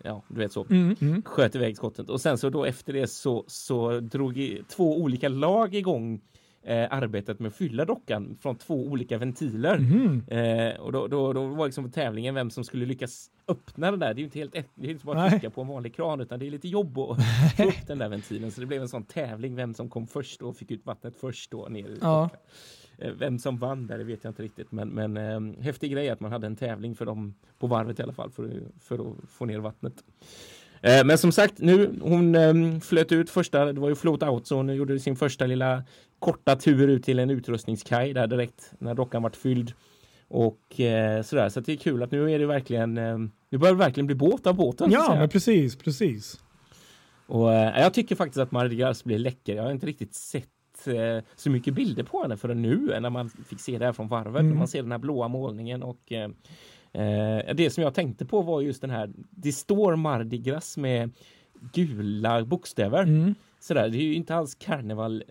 ja 0.04 0.22
du 0.28 0.38
vet 0.38 0.52
så 0.52 0.66
Mm. 0.70 0.96
Mm. 1.00 1.22
sköt 1.22 1.54
iväg 1.54 1.76
skottet 1.76 2.10
och 2.10 2.20
sen 2.20 2.38
så 2.38 2.50
då 2.50 2.64
efter 2.64 2.92
det 2.92 3.06
så, 3.06 3.44
så 3.46 4.00
drog 4.00 4.38
i, 4.38 4.62
två 4.68 4.98
olika 4.98 5.28
lag 5.28 5.74
igång 5.74 6.20
eh, 6.68 6.86
arbetet 6.90 7.38
med 7.40 7.48
att 7.48 7.54
fylla 7.54 7.84
dockan 7.84 8.36
från 8.40 8.56
två 8.56 8.86
olika 8.86 9.18
ventiler. 9.18 9.78
Mhm. 9.78 10.22
Eh, 10.28 10.80
och 10.80 10.92
då, 10.92 11.06
då, 11.06 11.32
då 11.32 11.46
var 11.46 11.66
liksom 11.66 11.90
tävlingen 11.90 12.34
vem 12.34 12.50
som 12.50 12.64
skulle 12.64 12.86
lyckas 12.86 13.30
öppna 13.48 13.90
det 13.90 13.96
där. 13.96 14.14
Det 14.14 14.18
är 14.18 14.18
ju 14.18 14.24
inte 14.24 14.38
helt 14.38 14.52
det 14.74 14.86
är 14.86 14.90
inte 14.90 15.06
bara 15.06 15.22
att 15.22 15.30
trycka 15.30 15.50
på 15.50 15.60
en 15.60 15.68
vanlig 15.68 15.94
kran 15.94 16.20
utan 16.20 16.38
det 16.38 16.46
är 16.46 16.50
lite 16.50 16.68
jobb 16.68 16.98
att 16.98 17.18
få 17.56 17.64
upp 17.64 17.86
den 17.86 17.98
där 17.98 18.08
ventilen. 18.08 18.50
Så 18.50 18.60
det 18.60 18.66
blev 18.66 18.82
en 18.82 18.88
sån 18.88 19.04
tävling 19.04 19.56
vem 19.56 19.74
som 19.74 19.88
kom 19.90 20.06
först 20.06 20.42
och 20.42 20.56
fick 20.56 20.70
ut 20.70 20.86
vattnet 20.86 21.16
först 21.20 21.50
då 21.50 21.66
ner 21.70 21.88
i 21.88 21.98
Ja. 22.00 22.30
Eh, 22.98 23.12
Vem 23.18 23.38
som 23.38 23.56
vann 23.56 23.86
där 23.86 23.98
det 23.98 24.04
vet 24.04 24.24
jag 24.24 24.30
inte 24.30 24.42
riktigt 24.42 24.72
men, 24.72 24.88
men 24.88 25.16
eh, 25.16 25.62
häftig 25.62 25.92
grej 25.92 26.08
att 26.08 26.20
man 26.20 26.32
hade 26.32 26.46
en 26.46 26.56
tävling 26.56 26.94
för 26.94 27.06
dem 27.06 27.34
på 27.58 27.66
varvet 27.66 27.98
i 27.98 28.02
alla 28.02 28.12
fall 28.12 28.30
för, 28.30 28.62
för 28.80 28.94
att 28.98 29.30
få 29.30 29.44
ner 29.44 29.58
vattnet. 29.58 29.94
Eh, 30.82 31.04
Men 31.04 31.18
som 31.18 31.32
sagt, 31.32 31.58
nu 31.58 31.98
hon 32.02 32.34
eh, 32.34 32.80
flöt 32.80 33.12
ut 33.12 33.30
första, 33.30 33.72
det 33.72 33.80
var 33.80 33.88
ju 33.88 33.94
float 33.94 34.22
out, 34.22 34.46
så 34.46 34.56
hon 34.56 34.74
gjorde 34.74 34.98
sin 34.98 35.16
första 35.16 35.46
lilla 35.46 35.84
korta 36.18 36.56
tur 36.56 36.88
ut 36.88 37.04
till 37.04 37.18
en 37.18 37.30
utrustningskaj 37.30 38.12
där 38.12 38.26
direkt 38.26 38.72
när 38.78 38.94
dockan 38.94 39.22
vart 39.22 39.36
fylld. 39.36 39.72
Och 40.28 40.80
eh, 40.80 41.22
sådär, 41.22 41.48
så 41.48 41.60
det 41.60 41.72
är 41.72 41.76
kul 41.76 42.02
att 42.02 42.10
nu 42.10 42.32
är 42.32 42.38
det 42.38 42.46
verkligen, 42.46 42.98
eh, 42.98 43.18
nu 43.50 43.58
börjar 43.58 43.74
det 43.74 43.78
verkligen 43.78 44.06
bli 44.06 44.16
båt 44.16 44.46
av 44.46 44.54
båten. 44.54 44.90
Ja, 44.90 45.14
men 45.18 45.28
precis, 45.28 45.76
precis. 45.76 46.40
Och 47.26 47.52
eh, 47.54 47.80
jag 47.80 47.94
tycker 47.94 48.16
faktiskt 48.16 48.38
att 48.38 48.50
Mardi 48.50 48.76
Gras 48.76 49.04
blir 49.04 49.18
läcker. 49.18 49.56
Jag 49.56 49.62
har 49.62 49.70
inte 49.70 49.86
riktigt 49.86 50.14
sett 50.14 50.48
eh, 50.86 51.24
så 51.36 51.50
mycket 51.50 51.74
bilder 51.74 52.02
på 52.02 52.22
henne 52.22 52.36
förrän 52.36 52.62
nu 52.62 52.92
eh, 52.92 53.00
när 53.00 53.10
man 53.10 53.28
fick 53.28 53.60
se 53.60 53.78
det 53.78 53.84
här 53.84 53.92
från 53.92 54.08
varvet. 54.08 54.40
Mm. 54.40 54.50
När 54.50 54.58
man 54.58 54.68
ser 54.68 54.82
den 54.82 54.92
här 54.92 54.98
blåa 54.98 55.28
målningen 55.28 55.82
och 55.82 56.12
eh, 56.12 56.30
eh, 56.92 57.54
det 57.54 57.70
som 57.70 57.82
jag 57.82 57.94
tänkte 57.94 58.24
på 58.24 58.42
var 58.42 58.60
just 58.60 58.80
den 58.80 58.90
här. 58.90 59.10
Det 59.30 59.52
står 59.52 59.96
Mardi 59.96 60.38
Gras 60.38 60.76
med 60.76 61.10
gula 61.72 62.44
bokstäver. 62.44 63.02
Mm. 63.02 63.34
Sådär, 63.60 63.88
det 63.88 63.98
är 63.98 64.02
ju 64.02 64.14
inte 64.14 64.34
alls 64.34 64.54
karneval 64.54 65.24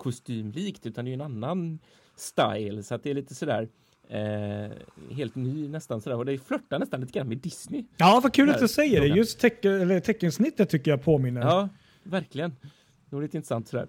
kostymlikt 0.00 0.86
utan 0.86 1.04
det 1.04 1.10
är 1.10 1.14
en 1.14 1.20
annan 1.20 1.78
style 2.16 2.82
så 2.82 2.94
att 2.94 3.02
det 3.02 3.10
är 3.10 3.14
lite 3.14 3.34
sådär 3.34 3.68
eh, 4.08 4.70
helt 5.16 5.34
ny 5.34 5.68
nästan 5.68 6.00
sådär 6.00 6.16
och 6.16 6.24
det 6.24 6.38
flörtar 6.38 6.78
nästan 6.78 7.00
lite 7.00 7.12
grann 7.12 7.28
med 7.28 7.38
Disney. 7.38 7.84
Ja, 7.96 8.20
vad 8.22 8.32
kul 8.34 8.50
att 8.50 8.58
du 8.58 8.68
säger 8.68 8.94
det. 9.00 9.06
frågan. 9.06 9.16
Just 9.16 9.38
tecken, 9.40 9.72
eller 9.80 10.00
teckensnittet 10.00 10.70
tycker 10.70 10.90
jag 10.90 11.02
påminner. 11.02 11.40
Ja, 11.40 11.68
verkligen. 12.02 12.50
Det 13.10 13.16
var 13.16 13.22
lite 13.22 13.36
intressant 13.36 13.68
sådär. 13.68 13.86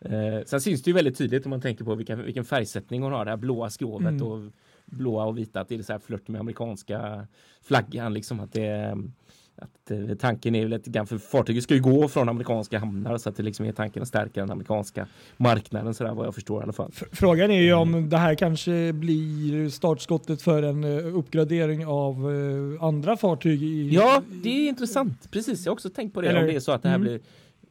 Eh, 0.00 0.44
sen 0.46 0.60
syns 0.60 0.82
det 0.82 0.90
ju 0.90 0.94
väldigt 0.94 1.18
tydligt 1.18 1.46
om 1.46 1.50
man 1.50 1.60
tänker 1.60 1.84
på 1.84 1.94
vilka, 1.94 2.16
vilken 2.16 2.44
färgsättning 2.44 3.02
hon 3.02 3.12
har, 3.12 3.24
det 3.24 3.30
här 3.30 3.36
blåa 3.36 3.70
skrovet 3.70 4.08
Mm. 4.08 4.22
och 4.26 4.52
blåa 4.86 5.24
och 5.24 5.38
vita, 5.38 5.60
att 5.60 5.68
det 5.68 5.74
är 5.74 5.82
så 5.82 5.92
här 5.92 6.00
flört 6.00 6.28
med 6.28 6.40
amerikanska 6.40 7.26
flaggan 7.62 8.14
liksom 8.14 8.40
att 8.40 8.52
det 8.52 8.98
att 9.56 9.90
eh, 9.90 10.16
tanken 10.16 10.54
är 10.54 10.68
lite 10.68 10.90
grann 10.90 11.06
för 11.06 11.18
fartyget 11.18 11.62
ska 11.62 11.74
ju 11.74 11.80
gå 11.80 12.08
från 12.08 12.28
amerikanska 12.28 12.78
hamnar 12.78 13.18
så 13.18 13.28
att 13.28 13.36
det 13.36 13.42
liksom 13.42 13.66
är 13.66 13.72
tanken 13.72 14.02
att 14.02 14.08
stärka 14.08 14.40
den 14.40 14.50
amerikanska 14.50 15.06
marknaden 15.36 15.94
sådär 15.94 16.14
vad 16.14 16.26
jag 16.26 16.34
förstår 16.34 16.60
i 16.60 16.62
alla 16.62 16.72
fall. 16.72 16.92
Frågan 17.12 17.50
är 17.50 17.60
ju 17.60 17.72
om 17.72 18.08
det 18.08 18.16
här 18.16 18.34
kanske 18.34 18.92
blir 18.92 19.68
startskottet 19.68 20.42
för 20.42 20.62
en 20.62 20.84
eh, 20.84 21.16
uppgradering 21.16 21.86
av 21.86 22.14
eh, 22.14 22.84
andra 22.84 23.16
fartyg. 23.16 23.62
I, 23.62 23.90
Ja, 23.94 24.22
det 24.42 24.48
är 24.48 24.68
intressant. 24.68 25.30
Precis, 25.30 25.64
jag 25.64 25.70
har 25.70 25.74
också 25.74 25.90
tänkt 25.90 26.14
på 26.14 26.20
det. 26.20 26.28
Eller- 26.28 26.40
om 26.40 26.46
det 26.46 26.54
är 26.54 26.60
så 26.60 26.72
att 26.72 26.82
det 26.82 26.88
här 26.88 26.96
mm. 26.96 27.08
blir 27.08 27.20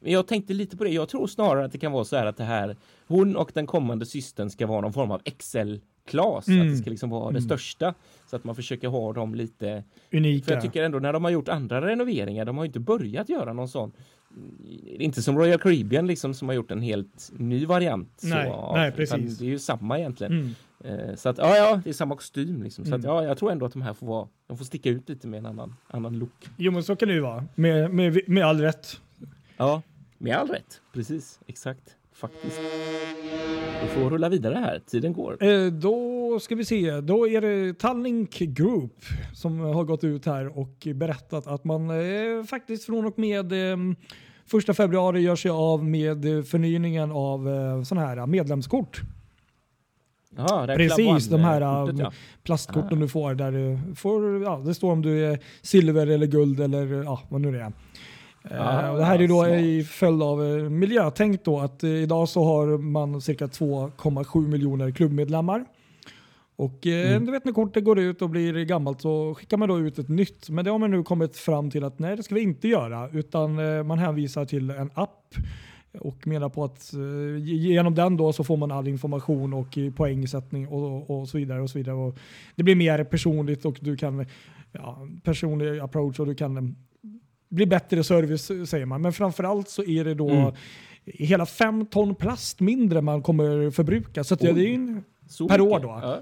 jag 0.04 0.26
tänkte 0.26 0.52
lite 0.52 0.76
på 0.76 0.84
det. 0.84 0.90
Jag 0.90 1.08
tror 1.08 1.26
snarare 1.26 1.64
att 1.64 1.72
det 1.72 1.78
kan 1.78 1.92
vara 1.92 2.04
så 2.04 2.16
här 2.16 2.26
att 2.26 2.36
det 2.36 2.44
här 2.44 2.76
hon 3.06 3.36
och 3.36 3.50
den 3.54 3.66
kommande 3.66 4.06
systern 4.06 4.50
ska 4.50 4.66
vara 4.66 4.80
någon 4.80 4.92
form 4.92 5.10
av 5.10 5.20
Excel 5.24 5.80
Klas, 6.04 6.48
mm. 6.48 6.60
att 6.60 6.68
det 6.68 6.76
ska 6.76 6.90
liksom 6.90 7.10
vara 7.10 7.22
mm. 7.22 7.34
det 7.34 7.42
största. 7.42 7.94
Så 8.26 8.36
att 8.36 8.44
man 8.44 8.54
försöker 8.54 8.88
ha 8.88 9.12
dem 9.12 9.34
lite 9.34 9.84
unika. 10.12 10.44
För 10.44 10.52
jag 10.52 10.62
tycker 10.62 10.82
ändå 10.82 10.98
när 10.98 11.12
de 11.12 11.24
har 11.24 11.30
gjort 11.30 11.48
andra 11.48 11.86
renoveringar, 11.86 12.44
de 12.44 12.58
har 12.58 12.64
inte 12.64 12.80
börjat 12.80 13.28
göra 13.28 13.52
någon 13.52 13.68
sån 13.68 13.92
inte 14.84 15.22
som 15.22 15.38
Royal 15.38 15.58
Caribbean 15.58 16.06
liksom 16.06 16.34
som 16.34 16.48
har 16.48 16.54
gjort 16.54 16.70
en 16.70 16.82
helt 16.82 17.30
ny 17.32 17.66
variant. 17.66 18.20
Nej, 18.22 18.50
så, 18.50 18.72
nej 18.74 18.92
precis. 18.92 19.38
Det 19.38 19.44
är 19.44 19.48
ju 19.48 19.58
samma 19.58 19.98
egentligen. 19.98 20.32
Mm. 20.32 20.54
Eh, 20.84 21.14
så 21.14 21.28
att 21.28 21.38
ja, 21.38 21.56
ja, 21.56 21.80
det 21.84 21.90
är 21.90 21.94
samma 21.94 22.16
kostym 22.16 22.62
liksom. 22.62 22.84
Så 22.84 22.94
att 22.94 23.04
mm. 23.04 23.16
ja, 23.16 23.24
jag 23.24 23.38
tror 23.38 23.52
ändå 23.52 23.66
att 23.66 23.72
de 23.72 23.82
här 23.82 23.94
får 23.94 24.06
vara, 24.06 24.28
de 24.46 24.58
får 24.58 24.64
sticka 24.64 24.90
ut 24.90 25.08
lite 25.08 25.26
med 25.26 25.38
en 25.38 25.46
annan, 25.46 25.74
annan 25.86 26.18
look. 26.18 26.48
Jo, 26.56 26.72
men 26.72 26.82
så 26.82 26.96
kan 26.96 27.08
det 27.08 27.14
ju 27.14 27.20
vara. 27.20 27.44
Med, 27.54 27.90
med, 27.94 28.20
med 28.26 28.44
all 28.44 28.60
rätt. 28.60 29.00
Ja, 29.56 29.82
med 30.18 30.36
all 30.36 30.48
rätt. 30.48 30.80
Precis, 30.92 31.40
exakt. 31.46 31.96
Faktiskt. 32.22 32.60
Vi 33.82 33.88
får 33.88 34.10
rulla 34.10 34.28
vidare 34.28 34.54
här. 34.54 34.82
Tiden 34.86 35.12
går. 35.12 35.44
Eh, 35.44 35.66
då 35.66 36.38
ska 36.40 36.54
vi 36.54 36.64
se. 36.64 37.00
Då 37.00 37.28
är 37.28 37.40
det 37.40 37.78
Tallink 37.78 38.38
Group 38.38 39.04
som 39.34 39.60
har 39.60 39.84
gått 39.84 40.04
ut 40.04 40.26
här 40.26 40.58
och 40.58 40.88
berättat 40.94 41.46
att 41.46 41.64
man 41.64 41.90
eh, 41.90 42.44
faktiskt 42.44 42.84
från 42.84 43.06
och 43.06 43.18
med 43.18 43.52
eh, 43.52 43.76
första 44.46 44.74
februari 44.74 45.20
gör 45.20 45.36
sig 45.36 45.50
av 45.50 45.84
med 45.84 46.46
förnyningen 46.46 47.12
av 47.12 47.48
eh, 47.48 47.82
sådana 47.82 48.06
här 48.06 48.26
medlemskort. 48.26 49.00
Aha, 50.38 50.66
Precis, 50.66 51.28
de 51.28 51.40
här 51.40 51.86
kortet, 51.86 51.98
ja. 51.98 52.12
plastkorten 52.42 53.00
du 53.00 53.08
får 53.08 53.34
där 53.34 53.52
du 53.52 53.94
får, 53.94 54.42
ja, 54.42 54.62
det 54.66 54.74
står 54.74 54.92
om 54.92 55.02
du 55.02 55.26
är 55.26 55.38
silver 55.62 56.06
eller 56.06 56.26
guld 56.26 56.60
eller 56.60 57.02
ja, 57.02 57.20
vad 57.28 57.40
nu 57.40 57.52
det 57.52 57.60
är. 57.60 57.72
Ah, 58.50 58.92
det 58.92 59.04
här 59.04 59.22
är 59.22 59.28
då 59.28 59.44
smart. 59.44 59.60
i 59.60 59.84
följd 59.84 60.22
av 60.22 60.44
eh, 60.44 60.70
miljötänk 60.70 61.44
då 61.44 61.60
att 61.60 61.84
eh, 61.84 61.90
idag 61.90 62.28
så 62.28 62.44
har 62.44 62.78
man 62.78 63.20
cirka 63.20 63.46
2,7 63.46 64.48
miljoner 64.48 64.90
klubbmedlemmar. 64.90 65.64
Och 66.56 66.86
mm. 66.86 67.26
du 67.26 67.32
vet 67.32 67.44
när 67.44 67.52
kortet 67.52 67.84
går 67.84 67.98
ut 67.98 68.22
och 68.22 68.30
blir 68.30 68.64
gammalt 68.64 69.00
så 69.00 69.34
skickar 69.34 69.56
man 69.56 69.68
då 69.68 69.78
ut 69.78 69.98
ett 69.98 70.08
nytt. 70.08 70.50
Men 70.50 70.64
det 70.64 70.70
har 70.70 70.78
man 70.78 70.90
nu 70.90 71.02
kommit 71.02 71.36
fram 71.36 71.70
till 71.70 71.84
att 71.84 71.98
nej 71.98 72.16
det 72.16 72.22
ska 72.22 72.34
vi 72.34 72.40
inte 72.40 72.68
göra 72.68 73.08
utan 73.12 73.54
man 73.86 73.98
hänvisar 73.98 74.44
till 74.44 74.70
en 74.70 74.90
app 74.94 75.34
och 75.98 76.26
menar 76.26 76.48
på 76.48 76.64
att 76.64 76.92
genom 77.38 77.94
den 77.94 78.16
då 78.16 78.32
så 78.32 78.44
får 78.44 78.56
man 78.56 78.70
all 78.70 78.88
information 78.88 79.54
och 79.54 79.78
poängsättning 79.96 80.68
och, 80.68 81.10
och 81.10 81.28
så 81.28 81.38
vidare. 81.38 81.62
och 81.62 81.70
så 81.70 81.78
vidare. 81.78 81.96
Och 81.96 82.18
det 82.56 82.62
blir 82.62 82.74
mer 82.74 83.04
personligt 83.04 83.64
och 83.64 83.78
du 83.80 83.96
kan 83.96 84.26
ja, 84.72 85.08
personlig 85.22 85.78
approach 85.78 86.20
och 86.20 86.26
du 86.26 86.34
kan 86.34 86.76
blir 87.52 87.66
bättre 87.66 88.04
service 88.04 88.70
säger 88.70 88.86
man. 88.86 89.02
Men 89.02 89.12
framförallt 89.12 89.68
så 89.68 89.84
är 89.84 90.04
det 90.04 90.14
då 90.14 90.30
mm. 90.30 90.54
hela 91.04 91.46
fem 91.46 91.86
ton 91.86 92.14
plast 92.14 92.60
mindre 92.60 93.00
man 93.00 93.22
kommer 93.22 93.70
förbruka. 93.70 94.24
Så 94.24 94.34
det 94.34 94.48
är 94.48 94.74
en 94.74 95.04
per 95.48 95.60
år 95.60 95.80
då. 95.80 95.88
Ja. 96.02 96.20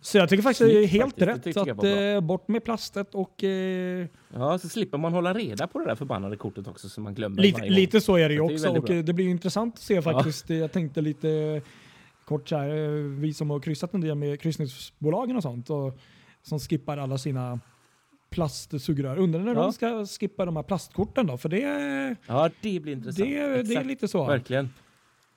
Så 0.00 0.18
jag 0.18 0.28
tycker 0.28 0.42
faktiskt 0.42 0.58
Snyggt, 0.58 0.74
det 0.74 0.84
är 0.84 0.86
helt 0.86 1.18
faktiskt. 1.18 1.56
rätt 1.56 1.78
att 1.78 1.84
äh, 1.84 2.20
bort 2.20 2.48
med 2.48 2.64
plastet 2.64 3.14
och... 3.14 3.44
Äh, 3.44 4.06
ja, 4.34 4.58
så 4.58 4.68
slipper 4.68 4.98
man 4.98 5.12
hålla 5.12 5.34
reda 5.34 5.66
på 5.66 5.78
det 5.78 5.84
där 5.84 5.94
förbannade 5.94 6.36
kortet 6.36 6.68
också 6.68 6.88
så 6.88 7.00
man 7.00 7.14
glömmer 7.14 7.42
Lite, 7.42 7.68
lite 7.68 8.00
så 8.00 8.16
är 8.16 8.28
det 8.28 8.34
ju 8.34 8.40
också 8.40 8.72
det 8.72 8.78
och 8.78 9.04
det 9.04 9.12
blir 9.12 9.28
intressant 9.28 9.74
att 9.74 9.80
se 9.80 10.02
faktiskt. 10.02 10.50
Ja. 10.50 10.56
Jag 10.56 10.72
tänkte 10.72 11.00
lite 11.00 11.60
kort 12.24 12.48
så 12.48 12.56
här, 12.56 12.68
vi 13.20 13.34
som 13.34 13.50
har 13.50 13.60
kryssat 13.60 13.94
en 13.94 14.00
del 14.00 14.14
med 14.14 14.40
kryssningsbolagen 14.40 15.36
och 15.36 15.42
sånt 15.42 15.70
och 15.70 15.98
som 16.42 16.58
skippar 16.58 16.96
alla 16.96 17.18
sina 17.18 17.60
plastsugrör. 18.32 19.18
Undrar 19.18 19.40
när 19.40 19.54
ja. 19.54 19.62
de 19.62 19.72
ska 19.72 20.06
skippa 20.06 20.44
de 20.44 20.56
här 20.56 20.62
plastkorten 20.62 21.26
då? 21.26 21.38
För 21.38 21.48
det, 21.48 22.16
ja, 22.26 22.50
det 22.60 22.80
blir 22.80 22.92
intressant. 22.92 23.28
Det, 23.28 23.62
det 23.62 23.74
är 23.74 23.84
lite 23.84 24.08
så. 24.08 24.24
Verkligen. 24.24 24.68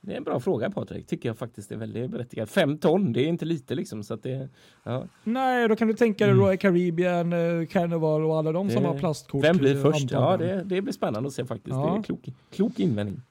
Det 0.06 0.14
är 0.14 0.18
en 0.18 0.24
bra 0.24 0.40
fråga 0.40 0.70
Patrik, 0.70 1.08
tycker 1.08 1.30
jag 1.30 1.38
faktiskt 1.38 1.72
är 1.72 1.76
väldigt 1.76 2.12
berättigat. 2.12 2.50
Fem 2.50 2.78
ton, 2.78 3.14
det 3.14 3.22
är 3.22 3.28
inte 3.28 3.46
lite 3.46 3.76
liksom. 3.76 4.04
Så 4.04 4.14
att 4.14 4.24
det, 4.24 4.50
ja. 4.84 5.08
Nej, 5.24 5.68
då 5.68 5.76
kan 5.76 5.88
du 5.88 5.94
tänka 5.94 6.26
dig 6.26 6.34
mm. 6.34 6.46
Royal 6.46 6.58
Caribbean, 6.58 7.34
eh, 7.34 7.66
Carnival 7.66 8.26
och 8.26 8.38
alla 8.38 8.52
de 8.52 8.68
det, 8.68 8.74
som 8.74 8.86
har 8.86 9.00
plastkort. 9.00 9.44
Vem 9.44 9.58
blir 9.58 9.82
först? 9.82 10.12
Ja, 10.12 10.38
det, 10.38 10.64
det 10.64 10.82
blir 10.82 10.94
spännande 10.94 11.28
att 11.28 11.34
se 11.34 11.46
faktiskt. 11.46 11.76
Ja. 11.76 11.94
Det 11.94 12.00
är 12.00 12.04
klok, 12.04 12.30
klok 12.52 12.80
invändning. 12.80 13.22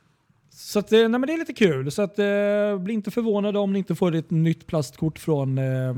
Så 0.50 0.78
att, 0.78 0.92
eh, 0.92 0.98
nej, 0.98 1.08
men 1.08 1.20
det 1.20 1.32
är 1.32 1.38
lite 1.38 1.52
kul. 1.52 1.90
Så 1.90 2.02
att, 2.02 2.18
eh, 2.18 2.78
bli 2.78 2.94
inte 2.94 3.10
förvånade 3.10 3.58
om 3.58 3.72
ni 3.72 3.78
inte 3.78 3.94
får 3.94 4.14
ett 4.14 4.30
nytt 4.30 4.66
plastkort 4.66 5.18
från 5.18 5.58
eh, 5.58 5.94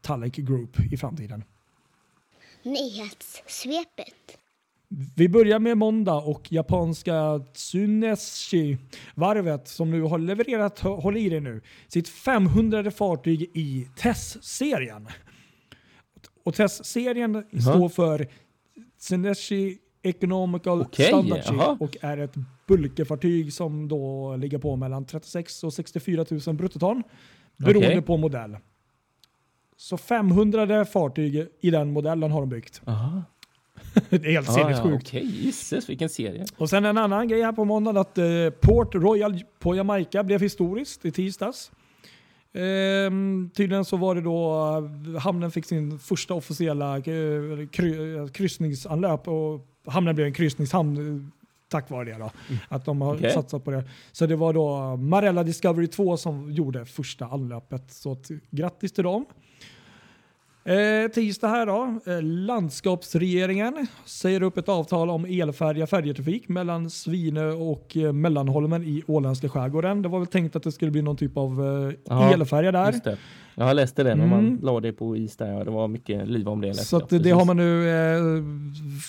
Tallek 0.00 0.36
Group 0.36 0.92
i 0.92 0.96
framtiden 0.96 1.44
nyhetssvepet. 2.62 4.38
Vi 5.16 5.28
börjar 5.28 5.58
med 5.58 5.78
måndag 5.78 6.14
och 6.14 6.52
japanska 6.52 7.40
Tsuneshi 7.54 8.78
varvet 9.14 9.68
som 9.68 9.90
nu 9.90 10.02
har 10.02 10.18
levererat, 10.18 10.78
håll 10.78 11.16
i 11.16 11.28
det 11.28 11.40
nu, 11.40 11.60
sitt 11.88 12.08
500 12.08 12.90
fartyg 12.90 13.50
i 13.54 13.88
TESS-serien. 13.96 15.08
Och 16.44 16.54
TESS-serien 16.54 17.36
uh 17.36 17.42
-huh. 17.50 17.60
står 17.60 17.88
för 17.88 18.28
Tsuneshi 18.98 19.78
Economical 20.02 20.80
okay, 20.80 21.06
Standard 21.06 21.76
och 21.80 21.96
är 22.00 22.18
ett 22.18 22.34
bulkerfartyg 22.66 23.52
som 23.52 23.88
då 23.88 24.36
ligger 24.36 24.58
på 24.58 24.76
mellan 24.76 25.06
36 25.06 25.64
och 25.64 25.72
64 25.72 26.24
000 26.46 26.56
bruttoton 26.56 27.02
beroende 27.56 27.88
okay. 27.88 28.00
på 28.00 28.16
modell. 28.16 28.56
Så 29.80 29.96
500 29.96 30.84
fartyg 30.84 31.46
i 31.60 31.70
den 31.70 31.92
modellen 31.92 32.30
har 32.30 32.40
de 32.40 32.48
byggt. 32.48 32.82
Aha. 32.84 33.22
det 34.10 34.26
är 34.26 34.32
helt 34.32 34.48
ah, 34.48 34.52
sinnessjukt. 34.52 34.84
Ja, 34.84 34.96
Okej, 34.96 35.26
okay. 35.26 35.44
gisses 35.44 35.88
vilken 35.88 36.08
serie. 36.08 36.46
Och 36.56 36.70
sen 36.70 36.84
en 36.84 36.98
annan 36.98 37.28
grej 37.28 37.42
här 37.42 37.52
på 37.52 37.64
måndagen 37.64 37.96
att 37.96 38.18
eh, 38.18 38.24
Port 38.60 38.94
Royal 38.94 39.40
på 39.58 39.74
Jamaica 39.74 40.22
blev 40.22 40.40
historiskt 40.40 41.04
i 41.04 41.10
tisdags. 41.12 41.70
Ehm, 42.52 43.50
tydligen 43.54 43.84
så 43.84 43.96
var 43.96 44.14
det 44.14 44.20
då 44.20 44.68
eh, 45.14 45.20
hamnen 45.20 45.50
fick 45.50 45.66
sin 45.66 45.98
första 45.98 46.34
officiella 46.34 46.96
eh, 46.96 47.68
kry, 47.70 48.16
eh, 48.16 48.26
kryssningsanlöp 48.26 49.28
och 49.28 49.66
hamnen 49.86 50.14
blev 50.14 50.26
en 50.26 50.32
kryssningshamn 50.32 51.32
tack 51.70 51.90
vare 51.90 52.04
det. 52.04 52.18
Då, 52.18 52.30
mm. 52.48 52.60
Att 52.68 52.84
de 52.84 53.00
har 53.00 53.14
okay. 53.14 53.30
satsat 53.30 53.64
på 53.64 53.70
det. 53.70 53.84
Så 54.12 54.26
det 54.26 54.36
var 54.36 54.52
då 54.52 54.96
Marella 54.96 55.42
Discovery 55.42 55.86
2 55.86 56.16
som 56.16 56.52
gjorde 56.52 56.84
första 56.84 57.26
anlöpet. 57.26 57.92
Så 57.92 58.16
grattis 58.50 58.92
till 58.92 59.04
dem. 59.04 59.26
Eh, 60.64 61.10
tisdag 61.10 61.48
här 61.48 61.66
då. 61.66 62.00
Eh, 62.06 62.22
landskapsregeringen 62.22 63.86
säger 64.04 64.42
upp 64.42 64.58
ett 64.58 64.68
avtal 64.68 65.10
om 65.10 65.24
elfärja 65.24 65.86
färjetrafik 65.86 66.48
mellan 66.48 66.90
Svinö 66.90 67.50
och 67.52 67.96
eh, 67.96 68.12
Mellanholmen 68.12 68.84
i 68.84 69.02
Åländska 69.06 69.48
skärgården. 69.48 70.02
Det 70.02 70.08
var 70.08 70.18
väl 70.18 70.28
tänkt 70.28 70.56
att 70.56 70.62
det 70.62 70.72
skulle 70.72 70.90
bli 70.90 71.02
någon 71.02 71.16
typ 71.16 71.36
av 71.36 71.66
eh, 72.10 72.32
elfärja 72.32 72.72
där. 72.72 72.92
Just 72.92 73.04
det. 73.04 73.16
Jag 73.54 73.76
läste 73.76 74.02
det 74.02 74.14
när 74.14 74.24
mm. 74.24 74.44
man 74.44 74.58
la 74.62 74.80
det 74.80 74.92
på 74.92 75.16
is 75.16 75.36
där. 75.36 75.64
Det 75.64 75.70
var 75.70 75.88
mycket 75.88 76.28
liv 76.28 76.48
om 76.48 76.60
det. 76.60 76.74
Så 76.74 76.98
det 76.98 77.30
har 77.30 77.44
man 77.44 77.56
nu 77.56 77.88
eh, 77.88 78.20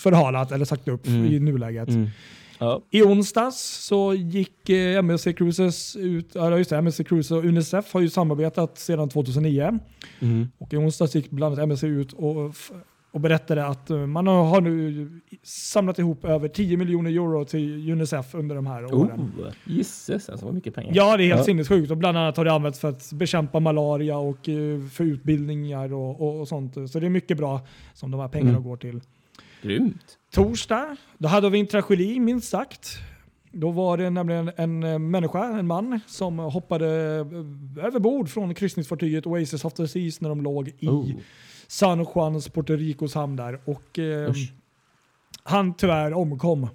förhalat 0.02 0.52
eller 0.52 0.64
sagt 0.64 0.88
upp 0.88 1.06
mm. 1.06 1.24
i 1.24 1.40
nuläget. 1.40 1.88
Mm. 1.88 2.08
Ja. 2.62 2.82
I 2.90 3.02
onsdags 3.02 3.86
så 3.86 4.14
gick 4.14 4.68
eh, 4.68 4.98
MSC 4.98 5.32
Cruises 5.32 5.96
ut, 5.96 6.30
ja 6.34 6.58
just 6.58 6.70
det, 6.70 6.76
MSC 6.76 7.04
Cruises 7.04 7.30
och 7.30 7.44
Unicef 7.44 7.92
har 7.92 8.00
ju 8.00 8.10
samarbetat 8.10 8.78
sedan 8.78 9.08
2009. 9.08 9.78
Mm. 10.20 10.48
Och 10.58 10.72
i 10.72 10.76
onsdags 10.76 11.14
gick 11.14 11.30
bland 11.30 11.54
annat 11.54 11.68
MSC 11.68 11.84
ut 11.84 12.12
och, 12.12 12.54
och 13.12 13.20
berättade 13.20 13.66
att 13.66 13.90
eh, 13.90 14.06
man 14.06 14.26
har 14.26 14.60
nu 14.60 15.10
samlat 15.42 15.98
ihop 15.98 16.24
över 16.24 16.48
10 16.48 16.76
miljoner 16.76 17.10
euro 17.10 17.44
till 17.44 17.90
Unicef 17.92 18.34
under 18.34 18.54
de 18.54 18.66
här 18.66 18.94
åren. 18.94 19.32
Oh, 19.38 19.52
gisses, 19.64 20.28
alltså 20.28 20.46
vad 20.46 20.54
mycket 20.54 20.74
pengar. 20.74 20.92
Ja, 20.94 21.16
det 21.16 21.24
är 21.24 21.26
helt 21.26 21.38
ja. 21.38 21.44
sinnessjukt. 21.44 21.90
Och 21.90 21.96
bland 21.96 22.18
annat 22.18 22.36
har 22.36 22.44
det 22.44 22.52
använts 22.52 22.80
för 22.80 22.88
att 22.88 23.12
bekämpa 23.12 23.60
malaria 23.60 24.18
och 24.18 24.48
eh, 24.48 24.86
för 24.92 25.04
utbildningar 25.04 25.92
och, 25.92 26.20
och, 26.20 26.40
och 26.40 26.48
sånt. 26.48 26.90
Så 26.90 27.00
det 27.00 27.06
är 27.06 27.10
mycket 27.10 27.36
bra 27.36 27.66
som 27.94 28.10
de 28.10 28.20
här 28.20 28.28
pengarna 28.28 28.50
mm. 28.50 28.62
går 28.62 28.76
till. 28.76 29.00
Grymt. 29.62 30.18
Torsdag, 30.32 30.96
då 31.18 31.28
hade 31.28 31.50
vi 31.50 31.60
en 31.60 31.66
tragedi 31.66 32.20
minst 32.20 32.48
sagt. 32.48 32.98
Då 33.50 33.70
var 33.70 33.96
det 33.96 34.10
nämligen 34.10 34.50
en 34.56 34.82
eh, 34.82 34.98
människa, 34.98 35.58
en 35.58 35.66
man, 35.66 36.00
som 36.06 36.38
hoppade 36.38 36.86
eh, 36.86 37.84
över 37.86 37.98
bord 37.98 38.28
från 38.28 38.54
kryssningsfartyget 38.54 39.26
Oasis 39.26 39.64
of 39.64 39.72
the 39.72 39.88
Seas 39.88 40.20
när 40.20 40.28
de 40.28 40.42
låg 40.42 40.68
i 40.78 40.88
oh. 40.88 41.10
San 41.66 42.06
Juans, 42.14 42.48
Puerto 42.48 42.76
Ricos 42.76 43.14
hamn 43.14 43.36
där. 43.36 43.60
Och 43.64 43.98
eh, 43.98 44.34
han 45.42 45.74
tyvärr 45.74 46.12
omkom. 46.12 46.68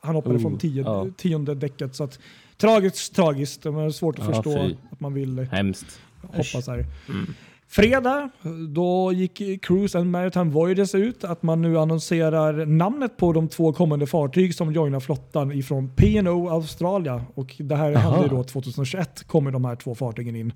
Han 0.00 0.14
hoppade 0.14 0.36
oh. 0.36 0.42
från 0.42 0.58
tio, 0.58 0.84
oh. 0.84 1.12
tionde 1.12 1.54
däcket. 1.54 1.94
Så 1.94 2.04
att, 2.04 2.18
tragiskt, 2.56 3.14
tragiskt. 3.14 3.62
Det 3.62 3.68
är 3.68 3.90
svårt 3.90 4.18
att 4.18 4.26
förstå 4.26 4.52
fy. 4.52 4.76
att 4.90 5.00
man 5.00 5.14
vill 5.14 5.38
Hemskt. 5.38 6.00
hoppa 6.22 6.62
så 6.62 6.70
här. 6.70 6.86
Mm. 7.08 7.34
Fredag, 7.68 8.30
då 8.68 9.12
gick 9.12 9.62
Cruise 9.62 9.98
and 9.98 10.10
Maritime 10.10 10.50
Voyages 10.50 10.94
ut 10.94 11.24
att 11.24 11.42
man 11.42 11.62
nu 11.62 11.78
annonserar 11.78 12.66
namnet 12.66 13.16
på 13.16 13.32
de 13.32 13.48
två 13.48 13.72
kommande 13.72 14.06
fartyg 14.06 14.54
som 14.54 14.72
joinar 14.72 15.00
flottan 15.00 15.52
ifrån 15.52 15.88
P&O 15.96 16.48
Australia. 16.48 17.24
Och 17.34 17.54
det 17.58 17.76
här 17.76 17.92
handlar 17.94 18.28
då 18.28 18.44
2021 18.44 19.24
kommer 19.26 19.50
de 19.50 19.64
här 19.64 19.76
två 19.76 19.94
fartygen 19.94 20.36
in. 20.36 20.52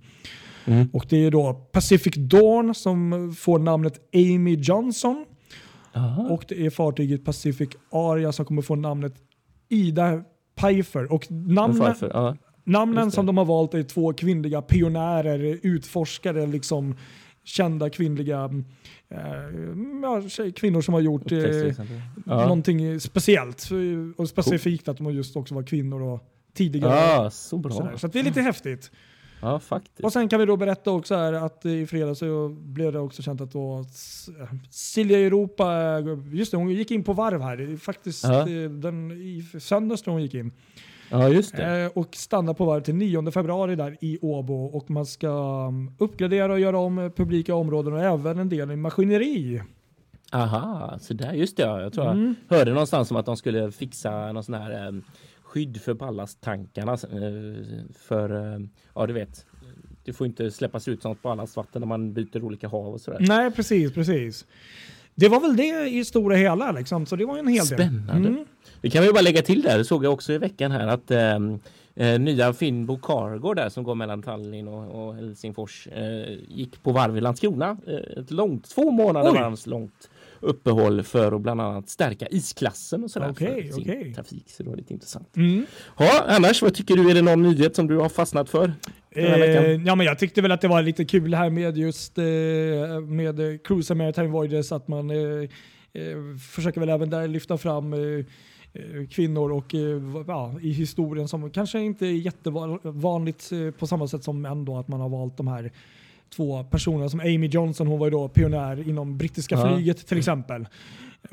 Mm. 0.64 0.88
Och 0.92 1.06
det 1.08 1.16
är 1.16 1.30
då 1.30 1.54
Pacific 1.72 2.14
Dawn 2.16 2.74
som 2.74 3.34
får 3.38 3.58
namnet 3.58 4.00
Amy 4.14 4.54
Johnson. 4.54 5.24
Aha. 5.94 6.22
Och 6.22 6.44
det 6.48 6.66
är 6.66 6.70
fartyget 6.70 7.24
Pacific 7.24 7.68
Aria 7.92 8.32
som 8.32 8.44
kommer 8.44 8.62
få 8.62 8.74
namnet 8.74 9.14
Ida 9.68 10.22
Pfeiffer. 10.56 11.12
Och 11.12 11.30
namnen, 11.30 11.94
ja. 12.00 12.36
Namnen 12.68 13.10
som 13.10 13.26
de 13.26 13.38
har 13.38 13.44
valt 13.44 13.74
är 13.74 13.82
två 13.82 14.12
kvinnliga 14.12 14.62
pionjärer, 14.62 15.58
utforskare, 15.62 16.46
liksom 16.46 16.96
kända 17.44 17.90
kvinnliga 17.90 18.50
eh, 19.08 20.50
kvinnor 20.56 20.80
som 20.80 20.94
har 20.94 21.00
gjort 21.00 21.32
eh. 21.32 21.38
Ja. 21.38 21.72
någonting 22.24 23.00
speciellt. 23.00 23.68
Och 24.16 24.28
specifikt 24.28 24.88
att 24.88 24.96
de 24.96 25.14
just 25.14 25.36
också 25.36 25.54
var 25.54 25.62
kvinnor 25.62 26.02
och 26.02 26.20
tidigare. 26.54 26.94
Ja, 26.94 27.30
så 27.30 27.58
bra. 27.58 27.72
Sådär. 27.72 27.96
Så 27.96 28.06
det 28.06 28.18
är 28.18 28.22
lite 28.24 28.40
häftigt. 28.40 28.90
Ja, 29.40 29.58
faktiskt. 29.58 30.04
Och 30.04 30.12
sen 30.12 30.28
kan 30.28 30.40
vi 30.40 30.46
då 30.46 30.56
berätta 30.56 30.90
också 30.90 31.14
här 31.14 31.32
att 31.32 31.66
i 31.66 31.86
fredags 31.86 32.18
så 32.18 32.48
blev 32.48 32.92
det 32.92 32.98
också 32.98 33.22
känt 33.22 33.40
att 33.40 33.52
då 33.52 33.84
Silja 34.70 35.18
Europa, 35.18 35.98
just 36.32 36.50
det, 36.50 36.56
hon 36.56 36.70
gick 36.70 36.90
in 36.90 37.04
på 37.04 37.12
varv 37.12 37.42
här. 37.42 37.76
Faktiskt 37.76 38.24
Ja. 38.24 38.40
eh, 38.40 38.70
den, 38.70 39.12
i 39.12 39.44
söndags 39.60 40.02
jag 40.06 40.12
hon 40.12 40.22
gick 40.22 40.34
in. 40.34 40.52
Ja, 41.10 41.28
just 41.28 41.56
det. 41.56 41.80
Eh, 41.84 41.90
och 41.94 42.14
stannar 42.16 42.54
på 42.54 42.64
varv 42.64 42.80
till 42.82 42.94
9 42.94 43.30
februari 43.30 43.76
där 43.76 43.96
i 44.00 44.18
Åbo 44.22 44.54
och 44.64 44.90
man 44.90 45.06
ska 45.06 45.28
um, 45.68 45.90
uppgradera 45.98 46.52
och 46.52 46.60
göra 46.60 46.78
om 46.78 47.12
publika 47.16 47.54
områden 47.54 47.92
och 47.92 48.00
även 48.02 48.38
en 48.38 48.48
del 48.48 48.70
i 48.70 48.76
maskineri. 48.76 49.62
Aha, 50.32 50.98
så 51.00 51.14
där, 51.14 51.32
just 51.32 51.56
det. 51.56 51.62
ja. 51.62 51.80
Jag 51.80 51.92
tror 51.92 52.10
Mm. 52.10 52.34
jag 52.48 52.56
hörde 52.56 52.70
någonstans 52.70 53.10
om 53.10 53.16
att 53.16 53.26
de 53.26 53.36
skulle 53.36 53.72
fixa 53.72 54.32
någon 54.32 54.44
sån 54.44 54.54
här 54.54 54.86
eh, 54.86 54.92
skydd 55.42 55.80
för 55.80 55.94
ballasttankarna. 55.94 56.92
Eh, 56.92 57.84
för, 57.98 58.60
ja 58.94 59.06
du 59.06 59.12
vet, 59.12 59.46
det 60.04 60.12
får 60.12 60.26
inte 60.26 60.50
släppas 60.50 60.88
ut 60.88 61.02
sånt 61.02 61.22
ballastvatten 61.22 61.80
när 61.80 61.86
man 61.86 62.12
byter 62.12 62.44
olika 62.44 62.68
hav 62.68 62.92
och 62.94 63.00
sådär. 63.00 63.18
Nej, 63.20 63.50
precis, 63.50 63.92
precis. 63.94 64.46
Det 65.18 65.28
var 65.28 65.40
väl 65.40 65.56
det 65.56 65.88
i 65.88 66.04
stora 66.04 66.36
hela 66.36 66.72
liksom, 66.72 67.06
så 67.06 67.16
det 67.16 67.24
var 67.24 67.38
en 67.38 67.48
hel 67.48 67.66
del. 67.66 67.78
Spännande. 67.78 68.28
Mm. 68.28 68.44
Det 68.80 68.90
kan 68.90 69.02
vi 69.02 69.12
bara 69.12 69.22
lägga 69.22 69.42
till 69.42 69.62
där. 69.62 69.78
Det 69.78 69.84
såg 69.84 70.04
jag 70.04 70.12
också 70.12 70.32
i 70.32 70.38
veckan 70.38 70.70
här 70.70 70.86
att 70.86 71.10
eh, 71.10 71.38
eh, 71.94 72.20
nya 72.20 72.52
Finnbo 72.52 72.98
Cargo 72.98 73.54
där 73.54 73.68
som 73.68 73.84
går 73.84 73.94
mellan 73.94 74.22
Tallinn 74.22 74.68
och, 74.68 75.08
och 75.08 75.14
Helsingfors 75.14 75.88
eh, 75.92 76.34
gick 76.48 76.82
på 76.82 76.92
varv 76.92 77.16
i 77.16 77.20
Landskrona. 77.20 77.76
Eh, 77.86 78.22
ett 78.22 78.30
långt, 78.30 78.70
två 78.70 78.90
månader 78.90 79.32
varvs 79.32 79.66
långt 79.66 80.10
uppehåll 80.40 81.02
för 81.02 81.32
att 81.32 81.40
bland 81.40 81.60
annat 81.60 81.88
stärka 81.88 82.26
isklassen 82.30 83.04
och 83.04 83.10
sådär 83.10 83.30
Okej, 83.30 83.66
för 83.66 83.72
sin 83.72 83.82
okej. 83.82 84.14
trafik. 84.14 84.50
Så 84.50 84.62
det 84.62 84.68
var 84.70 84.76
lite 84.76 84.92
intressant. 84.92 85.36
Mm. 85.36 85.66
Ja, 85.98 86.24
annars, 86.26 86.62
vad 86.62 86.74
tycker 86.74 86.96
du? 86.96 87.10
Är 87.10 87.14
det 87.14 87.22
någon 87.22 87.42
nyhet 87.42 87.76
som 87.76 87.86
du 87.86 87.96
har 87.96 88.08
fastnat 88.08 88.50
för? 88.50 88.72
Eh, 89.18 89.82
ja, 89.86 89.94
men 89.94 90.06
jag 90.06 90.18
tyckte 90.18 90.42
väl 90.42 90.52
att 90.52 90.60
det 90.60 90.68
var 90.68 90.82
lite 90.82 91.04
kul 91.04 91.34
här 91.34 91.50
med 91.50 91.78
just 91.78 92.18
eh, 92.18 92.24
med 93.06 93.64
Cruise 93.66 93.94
Maritime 93.94 94.28
Voyages 94.28 94.72
att 94.72 94.88
man 94.88 95.10
eh, 95.10 95.16
eh, 95.92 96.36
försöker 96.50 96.80
väl 96.80 96.88
även 96.88 97.10
där 97.10 97.28
lyfta 97.28 97.58
fram 97.58 97.92
eh, 97.92 97.98
eh, 97.98 99.06
kvinnor 99.10 99.52
och 99.52 99.74
ja, 100.26 100.54
i 100.62 100.70
historien 100.72 101.28
som 101.28 101.50
kanske 101.50 101.80
inte 101.80 102.06
är 102.06 102.12
jättevanligt 102.12 103.50
på 103.78 103.86
samma 103.86 104.08
sätt 104.08 104.24
som 104.24 104.40
män 104.42 104.64
då 104.64 104.76
att 104.76 104.88
man 104.88 105.00
har 105.00 105.08
valt 105.08 105.36
de 105.36 105.48
här 105.48 105.72
två 106.36 106.64
personerna 106.64 107.08
som 107.08 107.20
Amy 107.20 107.46
Johnson, 107.46 107.86
hon 107.86 107.98
var 107.98 108.06
ju 108.06 108.10
då 108.10 108.28
pionjär 108.28 108.88
inom 108.88 109.18
brittiska 109.18 109.54
Ja. 109.54 109.68
flyget 109.76 110.06
till 110.06 110.18
exempel. 110.18 110.66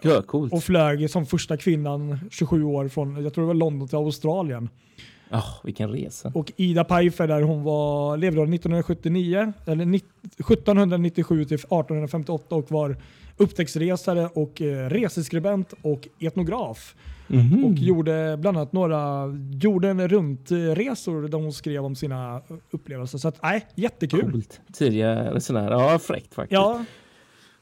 Ja. 0.02 0.24
Och 0.52 0.64
flög 0.64 1.10
som 1.10 1.26
första 1.26 1.58
kvinnan 1.58 2.20
27 2.32 2.64
år 2.64 2.88
från, 2.88 3.24
jag 3.24 3.34
tror 3.34 3.44
det 3.44 3.48
var 3.48 3.54
London 3.54 3.88
till 3.88 3.98
Australien. 3.98 4.70
Ja, 5.30 5.44
vilken 5.64 5.90
resa. 5.90 6.32
Och 6.36 6.52
Ida 6.56 6.84
Pfeiffer 6.84 7.28
där 7.28 7.42
hon 7.42 7.64
var, 7.64 8.18
levde 8.18 8.38
då 8.38 8.44
1979, 8.44 9.54
eller 9.66 9.86
nitt- 9.86 10.04
1797 10.40 11.46
till 11.46 11.56
1858 11.56 12.56
och 12.56 12.72
var 12.72 12.98
upptäcktsresare 13.38 14.30
och 14.34 14.62
eh, 14.62 14.90
reseskribent 14.90 15.74
och 15.82 16.08
etnograf. 16.20 16.96
Mhm. 17.28 17.66
Och 17.66 17.74
gjorde 17.74 18.38
bland 18.42 18.58
annat 18.58 18.74
några 18.74 19.26
jorden 19.62 20.08
runt-resor 20.08 21.28
där 21.28 21.38
hon 21.38 21.54
skrev 21.54 21.86
om 21.86 21.96
sina 21.96 22.42
upplevelser. 22.72 23.18
Så 23.18 23.28
att, 23.28 23.44
nej, 23.44 23.66
jättekul. 23.76 24.32
Coolt. 24.32 24.62
Tidiga 24.74 25.34
resenärer. 25.34 25.72
Ja, 25.72 26.00
fräckt 26.00 26.34
faktiskt. 26.34 26.54
Ja, 26.54 26.86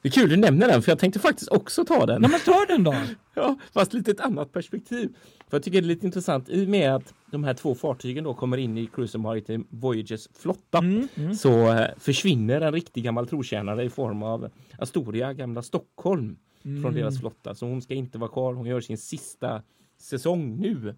Det 0.03 0.09
är 0.09 0.11
kul 0.11 0.29
du 0.29 0.37
nämner 0.37 0.67
den, 0.67 0.81
för 0.81 0.91
jag 0.91 0.99
tänkte 0.99 1.19
faktiskt 1.19 1.51
också 1.51 1.85
ta 1.85 2.05
den. 2.05 2.21
Nej, 2.21 2.31
men 2.31 2.39
ta 2.39 2.65
den 2.67 2.83
då. 2.83 2.95
Ja, 3.35 3.57
fast 3.73 3.93
lite 3.93 4.11
ett 4.11 4.19
annat 4.19 4.51
perspektiv. 4.51 5.15
För 5.49 5.57
jag 5.57 5.63
tycker 5.63 5.81
det 5.81 5.85
är 5.85 5.87
lite 5.87 6.05
intressant 6.05 6.49
i 6.49 6.65
och 6.65 6.69
med 6.69 6.95
att 6.95 7.13
de 7.31 7.43
här 7.43 7.53
två 7.53 7.75
fartygen 7.75 8.23
då 8.23 8.33
kommer 8.33 8.57
in 8.57 8.77
i 8.77 8.85
Cruise 8.87 9.17
Maritime 9.17 9.63
Voyages 9.69 10.29
flotta 10.39 10.77
Mm, 10.77 11.07
mm. 11.15 11.35
så 11.35 11.71
eh, 11.71 11.87
försvinner 11.97 12.61
en 12.61 12.73
riktig 12.73 13.03
gammal 13.03 13.27
trotjänare 13.27 13.83
i 13.83 13.89
form 13.89 14.23
av 14.23 14.49
Astoria, 14.79 15.33
gamla 15.33 15.61
Stockholm 15.61 16.35
från 16.61 16.77
Mm. 16.77 16.93
deras 16.95 17.19
flotta. 17.19 17.55
Så 17.55 17.65
hon 17.65 17.81
ska 17.81 17.93
inte 17.93 18.17
vara 18.17 18.31
kvar. 18.31 18.53
Hon 18.53 18.65
gör 18.65 18.81
sin 18.81 18.97
sista 18.97 19.61
säsong 19.99 20.57
nu 20.59 20.95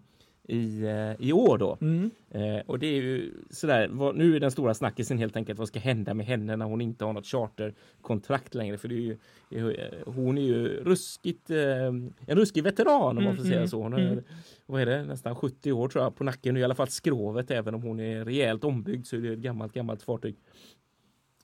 i, 0.48 0.82
eh, 0.82 1.26
i 1.28 1.32
år 1.32 1.58
då. 1.58 1.78
Mm. 1.80 2.10
Eh, 2.30 2.62
och 2.66 2.78
det 2.78 2.86
är 2.86 3.02
ju 3.02 3.32
sådär, 3.50 3.88
vad, 3.90 4.16
nu 4.16 4.36
är 4.36 4.40
den 4.40 4.50
stora 4.50 4.74
snackisen 4.74 5.18
helt 5.18 5.36
enkelt 5.36 5.58
vad 5.58 5.68
ska 5.68 5.78
hända 5.78 6.14
med 6.14 6.26
henne 6.26 6.56
när 6.56 6.66
hon 6.66 6.80
inte 6.80 7.04
har 7.04 7.12
något 7.12 7.26
charterkontrakt 7.26 8.54
längre? 8.54 8.78
För 8.78 8.88
det 8.88 8.94
är 8.94 9.00
ju, 9.00 9.16
är 9.50 9.94
eh, 10.06 10.12
hon 10.12 10.38
är 10.38 10.42
ju 10.42 10.68
ruskigt, 10.68 11.50
eh, 11.50 11.86
en 11.86 12.12
ruskig 12.26 12.64
veteran 12.64 13.18
om 13.18 13.24
man 13.24 13.36
får 13.36 13.42
Mm, 13.42 13.44
säga 13.44 13.56
mm, 13.56 13.68
så. 13.68 13.82
Hon 13.82 13.92
har, 13.92 14.00
mm. 14.00 14.24
vad 14.66 14.82
är 14.82 14.86
det, 14.86 15.04
nästan 15.04 15.36
70 15.36 15.72
år 15.72 15.88
tror 15.88 16.04
jag 16.04 16.16
på 16.16 16.24
nacken 16.24 16.54
nu, 16.54 16.60
i 16.60 16.64
alla 16.64 16.74
fall 16.74 16.88
skrovet, 16.88 17.50
även 17.50 17.74
om 17.74 17.82
hon 17.82 18.00
är 18.00 18.24
rejält 18.24 18.64
ombyggd 18.64 19.06
så 19.06 19.16
är 19.16 19.20
det 19.20 19.32
ett 19.32 19.38
gammalt, 19.38 19.72
gammalt 19.72 20.02
fartyg. 20.02 20.36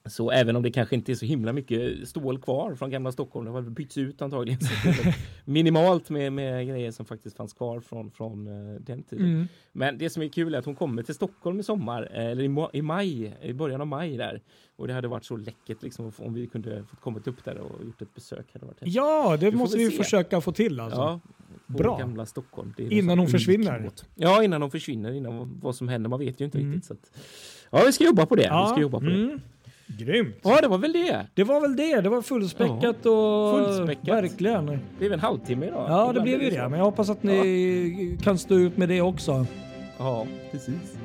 Så 0.07 0.31
även 0.31 0.57
om 0.57 0.63
det 0.63 0.71
kanske 0.71 0.95
inte 0.95 1.13
är 1.13 1.17
så 1.17 1.27
himla 1.27 1.53
mycket 1.53 2.09
stål 2.09 2.39
kvar 2.39 2.75
från 2.75 2.91
gamla 2.91 3.13
Stockholm, 3.13 3.45
det 3.47 3.51
har 3.53 3.63
bytts 3.63 3.99
ut 3.99 4.23
antagligen. 4.23 4.61
Minimalt 5.45 6.11
med, 6.11 6.33
med 6.33 6.67
grejer 6.69 6.91
som 6.91 7.07
faktiskt 7.07 7.37
fanns 7.37 7.53
kvar 7.53 7.81
från, 7.81 8.11
från 8.11 8.47
eh, 8.47 8.81
den 8.81 9.03
tiden. 9.03 9.27
Mm. 9.27 9.49
Men 9.73 9.99
det 9.99 10.11
som 10.11 10.23
är 10.23 10.29
kul 10.29 10.55
är 10.55 10.59
att 10.59 10.65
hon 10.65 10.75
kommer 10.75 11.03
till 11.03 11.15
Stockholm 11.15 11.61
i 11.61 11.63
sommar, 11.63 12.09
eh, 12.15 12.27
eller 12.27 12.43
i, 12.43 12.49
ma- 12.49 12.71
i 12.73 12.83
maj, 12.83 13.37
i 13.43 13.53
början 13.53 13.81
av 13.81 13.87
maj 13.87 14.17
där. 14.17 14.41
Och 14.77 14.87
det 14.89 14.95
hade 14.95 15.09
varit 15.09 15.25
så 15.25 15.37
läckert 15.37 15.83
liksom 15.83 16.13
om 16.17 16.35
vi 16.35 16.47
kunde 16.47 16.85
fått 16.85 17.01
kommit 17.01 17.27
upp 17.27 17.45
där 17.45 17.59
och 17.59 17.85
gjort 17.87 18.03
ett 18.03 18.15
besök. 18.15 18.47
Hade 18.53 18.67
varit. 18.67 18.79
Ja, 18.81 19.37
det 19.41 19.51
får 19.51 19.59
måste 19.59 19.79
vi 19.79 19.85
vi 19.85 19.91
se. 19.91 19.97
försöka 20.03 20.41
få 20.41 20.53
till 20.53 20.81
alltså. 20.81 20.99
Ja, 21.01 21.21
Bra. 21.67 21.99
gamla 21.99 22.27
Stockholm. 22.27 22.75
Innan 22.79 23.19
hon 23.19 23.29
försvinner. 23.29 23.81
båt. 23.81 24.05
Ja, 24.15 24.43
innan 24.45 24.63
hon 24.63 24.71
försvinner, 24.71 25.13
innan 25.13 25.61
vad- 25.63 25.75
som 25.75 25.89
händer. 25.89 26.11
Man 26.11 26.19
vet 26.19 26.41
ju 26.41 26.45
inte 26.45 26.59
Mm. 26.59 26.73
riktigt. 26.73 26.85
Så 26.87 26.93
att, 26.95 27.11
ja, 27.71 27.83
vi 27.87 27.93
ska 27.93 28.05
jobba 28.05 28.27
på 28.27 28.35
det. 28.37 28.43
vi 28.43 28.69
ska 28.73 28.81
jobba 28.81 28.99
på 28.99 29.05
det. 29.07 29.39
Grymt. 29.99 30.37
Ja, 30.43 30.59
det 30.63 30.69
var 30.69 30.79
väl 30.79 30.93
det. 30.93 31.27
Det 31.35 31.45
var 31.45 31.61
väl 31.61 31.77
det. 31.77 32.01
Det 32.01 32.09
var 32.09 32.23
fullspäckat 32.23 33.07
och 33.07 33.53
fullspäckat. 33.59 34.09
verkligen. 34.09 34.67
Det 34.67 34.79
blev 34.99 35.13
en 35.13 35.21
halvtimme 35.21 35.67
idag. 35.67 35.87
Ja, 35.89 36.13
det 36.13 36.21
blev 36.21 36.43
ju 36.43 36.51
det. 36.51 36.69
Men 36.69 36.79
jag 36.79 36.85
hoppas 36.85 37.11
att 37.11 37.23
ni 37.23 38.19
kan 38.23 38.39
stå 38.39 38.55
ut 38.55 38.77
med 38.77 38.89
det 38.89 39.01
också. 39.01 39.47
Ja, 39.99 40.27
precis. 40.53 40.97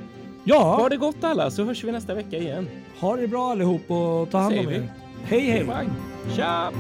Ja, 0.44 0.76
Ha 0.78 0.90
det 0.90 0.98
gott 0.98 1.24
alla, 1.24 1.52
så 1.52 1.64
hörs 1.64 1.84
vi 1.84 1.92
nästa 1.92 2.14
vecka 2.14 2.38
igen. 2.38 2.68
ha 3.00 3.16
det 3.16 3.28
bra 3.28 3.52
allihop 3.52 3.92
och 3.92 4.30
ta 4.30 4.38
hand 4.38 4.60
om 4.60 4.70
er. 4.70 4.90
Hej 5.24 5.40
hej! 5.42 5.66
Tja! 6.36 6.72